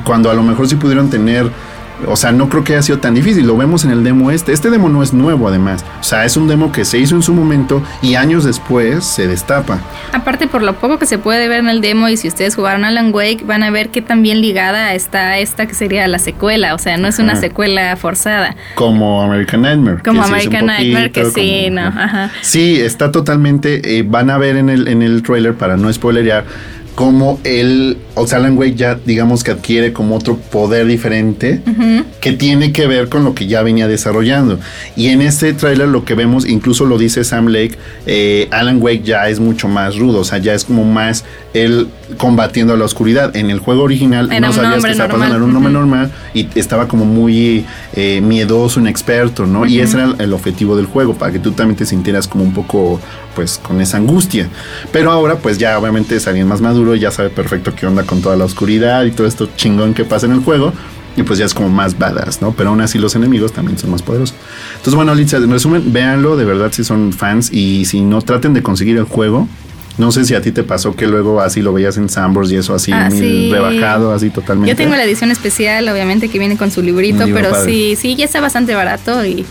[0.06, 1.50] Cuando a lo mejor sí pudieron tener
[2.06, 3.46] O sea, no creo que haya sido tan difícil.
[3.46, 4.52] Lo vemos en el demo este.
[4.52, 5.82] Este demo no es nuevo, además.
[5.98, 9.26] O sea, es un demo que se hizo en su momento y años después se
[9.26, 9.80] destapa.
[10.12, 12.84] Aparte, por lo poco que se puede ver en el demo, y si ustedes jugaron
[12.84, 16.74] Alan Wake, van a ver que también ligada está esta que sería la secuela.
[16.74, 18.54] O sea, no es una secuela forzada.
[18.74, 20.02] Como American Nightmare.
[20.04, 21.86] Como American Nightmare, que sí, no.
[21.86, 22.30] Ajá.
[22.42, 23.98] Sí, está totalmente.
[23.98, 26.44] Eh, van a ver en el, en el trailer, para no spoilerear
[26.96, 31.60] como el, o sea, Alan Wake ya digamos que adquiere como otro poder diferente
[32.22, 34.58] que tiene que ver con lo que ya venía desarrollando.
[34.96, 37.76] Y en este tráiler lo que vemos, incluso lo dice Sam Lake,
[38.06, 41.88] eh, Alan Wake ya es mucho más rudo, o sea, ya es como más él
[42.16, 43.34] combatiendo a la oscuridad.
[43.36, 46.88] En el juego original no sabías que estaba pasando, era un hombre normal y estaba
[46.88, 49.66] como muy eh, miedoso, inexperto, ¿no?
[49.66, 52.52] Y ese era el objetivo del juego, para que tú también te sintieras como un
[52.52, 53.00] poco,
[53.34, 54.48] pues, con esa angustia.
[54.92, 58.04] Pero ahora, pues ya obviamente es alguien más maduro y ya sabe perfecto qué onda
[58.04, 60.72] con toda la oscuridad y todo esto chingón que pasa en el juego.
[61.16, 62.52] Y pues ya es como más badass, ¿no?
[62.52, 64.36] Pero aún así los enemigos también son más poderosos.
[64.72, 68.52] Entonces, bueno, Alicia, en resumen, véanlo, de verdad si son fans y si no traten
[68.52, 69.48] de conseguir el juego.
[69.98, 72.56] No sé si a ti te pasó que luego así lo veías en Sambors y
[72.56, 74.70] eso así ah, rebajado, así totalmente.
[74.70, 78.26] Yo tengo la edición especial, obviamente, que viene con su librito, pero sí, sí, ya
[78.26, 79.44] está bastante barato y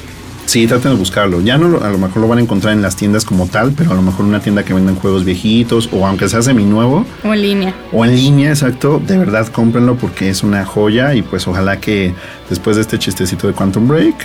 [0.45, 1.41] Sí, traten de buscarlo.
[1.41, 3.91] Ya no a lo mejor lo van a encontrar en las tiendas como tal, pero
[3.91, 7.05] a lo mejor una tienda que venden juegos viejitos o aunque sea semi nuevo.
[7.23, 7.75] O en línea.
[7.91, 9.01] O en línea, exacto.
[9.05, 12.13] De verdad cómprenlo porque es una joya y pues ojalá que
[12.49, 14.15] después de este chistecito de Quantum Break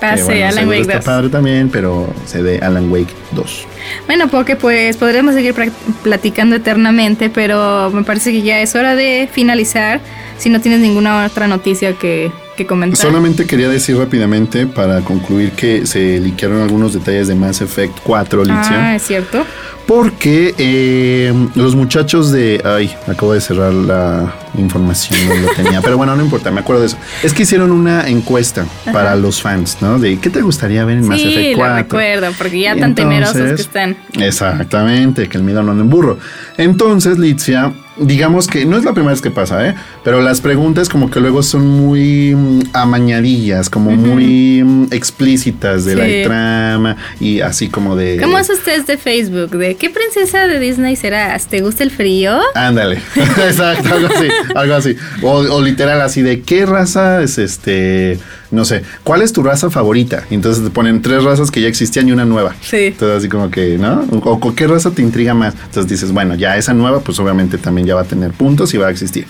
[0.00, 1.04] pase Alan Wake 2.
[1.04, 3.66] padre también, pero se dé Alan Wake 2.
[4.06, 5.54] Bueno, porque pues podremos seguir
[6.02, 10.00] platicando eternamente, pero me parece que ya es hora de finalizar.
[10.38, 12.30] Si no tienes ninguna otra noticia que
[12.64, 12.96] comentar.
[12.96, 18.44] Solamente quería decir rápidamente para concluir que se liquearon algunos detalles de Mass Effect 4,
[18.44, 18.70] Licia.
[18.70, 19.44] Ah, es cierto.
[19.86, 22.60] Porque eh, los muchachos de.
[22.64, 25.80] Ay, acabo de cerrar la información, no lo tenía.
[25.80, 26.98] pero bueno, no importa, me acuerdo de eso.
[27.22, 29.98] Es que hicieron una encuesta para los fans, ¿no?
[29.98, 31.76] De qué te gustaría ver en Mass Effect 4.
[31.76, 33.96] Sí, recuerdo, porque ya tan temerosos que están.
[34.14, 36.18] Exactamente, que el miedo no anda en burro.
[36.56, 39.74] Entonces, Licia digamos que no es la primera vez que pasa, ¿eh?
[40.04, 45.96] Pero las preguntas como que luego son muy mm, amañadillas, como muy mm, explícitas de
[45.96, 48.18] la trama y así como de...
[48.20, 49.50] ¿Cómo es usted de Facebook?
[49.50, 51.46] ¿De qué princesa de Disney serás?
[51.46, 52.38] ¿Te gusta el frío?
[52.54, 54.96] Ándale, exacto, algo así, algo así.
[55.22, 58.18] O, literal así de qué raza es este,
[58.50, 60.24] no sé, ¿cuál es tu raza favorita?
[60.30, 62.54] Entonces te ponen tres razas que ya existían y una nueva.
[62.60, 62.86] Sí.
[62.86, 64.04] Entonces así como que, ¿no?
[64.22, 65.54] O, o qué raza te intriga más.
[65.54, 68.78] Entonces dices, bueno, ya esa nueva pues obviamente también ya va a tener puntos y
[68.78, 69.26] va a existir.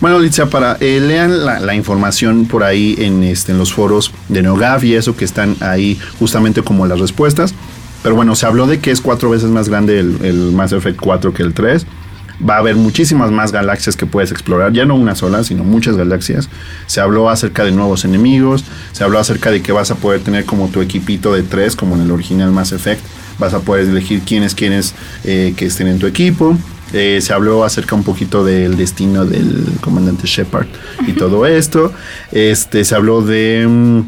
[0.00, 4.42] Bueno, Litzia, para eh, lean la, información por ahí en, este, en los foros de
[4.42, 7.54] NeoGAF y eso que están ahí justamente como las respuestas.
[8.02, 10.98] Pero bueno, se habló de que es cuatro veces más grande el, el Mass Effect
[10.98, 11.86] 4 que el 3
[12.48, 15.96] va a haber muchísimas más galaxias que puedes explorar, ya no una sola, sino muchas
[15.96, 16.48] galaxias.
[16.86, 20.44] Se habló acerca de nuevos enemigos, se habló acerca de que vas a poder tener
[20.44, 23.02] como tu equipito de tres, como en el original Mass Effect,
[23.38, 26.56] vas a poder elegir quiénes quieres eh, que estén en tu equipo.
[26.92, 30.66] Eh, se habló acerca un poquito del destino del comandante Shepard
[31.06, 31.92] y todo esto.
[32.32, 33.66] Este, se habló de...
[33.68, 34.00] Mm,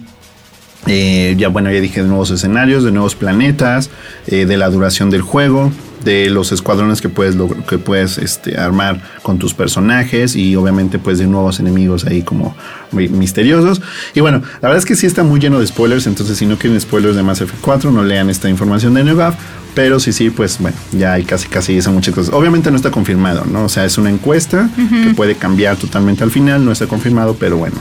[0.88, 3.88] eh, ya bueno, ya dije de nuevos escenarios, de nuevos planetas,
[4.26, 5.70] de la duración del juego,
[6.04, 7.36] de los escuadrones que puedes,
[7.68, 12.54] que puedes este, armar con tus personajes y obviamente pues de nuevos enemigos ahí como
[12.92, 13.80] misteriosos.
[14.14, 16.58] Y bueno, la verdad es que sí está muy lleno de spoilers, entonces si no
[16.58, 19.34] quieren spoilers de Mass Effect 4 no lean esta información de NeoGAF
[19.74, 22.34] pero sí, sí, pues bueno, ya hay casi, casi esas muchas cosas.
[22.34, 23.64] Obviamente no está confirmado, ¿no?
[23.64, 27.56] O sea, es una encuesta que puede cambiar totalmente al final, no está confirmado, pero
[27.56, 27.76] bueno,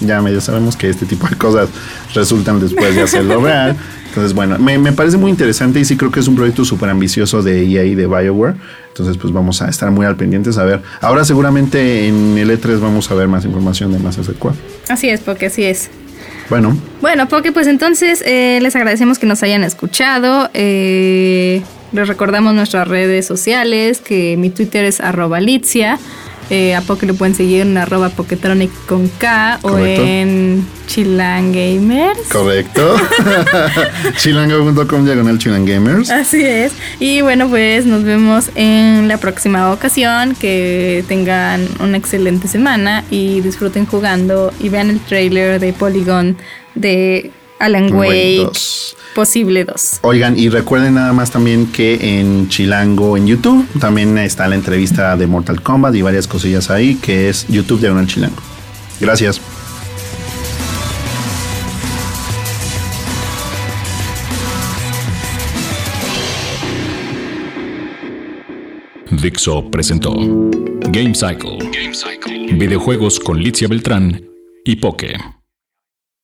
[0.00, 1.68] ya medio sabemos que este tipo de cosas
[2.14, 3.76] resultan después de hacerlo real.
[4.10, 6.90] Entonces, bueno, me, me, parece muy interesante y sí creo que es un proyecto súper
[6.90, 8.56] ambicioso de EA y de BioWare.
[8.88, 10.82] Entonces, pues vamos a estar muy al pendiente a ver.
[11.00, 14.60] Ahora seguramente en el E3 vamos a ver más información de Mass Effect 4.
[14.88, 15.90] Así es, porque así es.
[16.48, 16.76] Bueno.
[17.00, 20.50] Bueno, porque pues entonces eh, les agradecemos que nos hayan escuchado.
[20.54, 25.98] Eh, les recordamos nuestras redes sociales, que mi Twitter es arroba Litzia.
[26.50, 32.28] Eh, a Poke lo pueden seguir en arroba Poketronic con K o en Chilangamers.
[32.28, 32.96] Correcto.
[34.16, 36.10] Chilango.com diagonal Chilangamers.
[36.10, 36.72] Así es.
[36.98, 40.34] Y bueno, pues nos vemos en la próxima ocasión.
[40.34, 46.36] Que tengan una excelente semana y disfruten jugando y vean el trailer de Polygon
[46.74, 47.30] de
[47.60, 48.50] Alan Wake.
[49.14, 50.00] Posible 2.
[50.02, 55.16] Oigan, y recuerden nada más también que en Chilango, en YouTube, también está la entrevista
[55.16, 58.36] de Mortal Kombat y varias cosillas ahí, que es YouTube de Chilango.
[59.00, 59.40] Gracias.
[69.10, 71.58] Dixo presentó Game Cycle.
[71.72, 72.54] Game Cycle.
[72.54, 74.24] Videojuegos con Licia Beltrán
[74.64, 75.39] y Poke.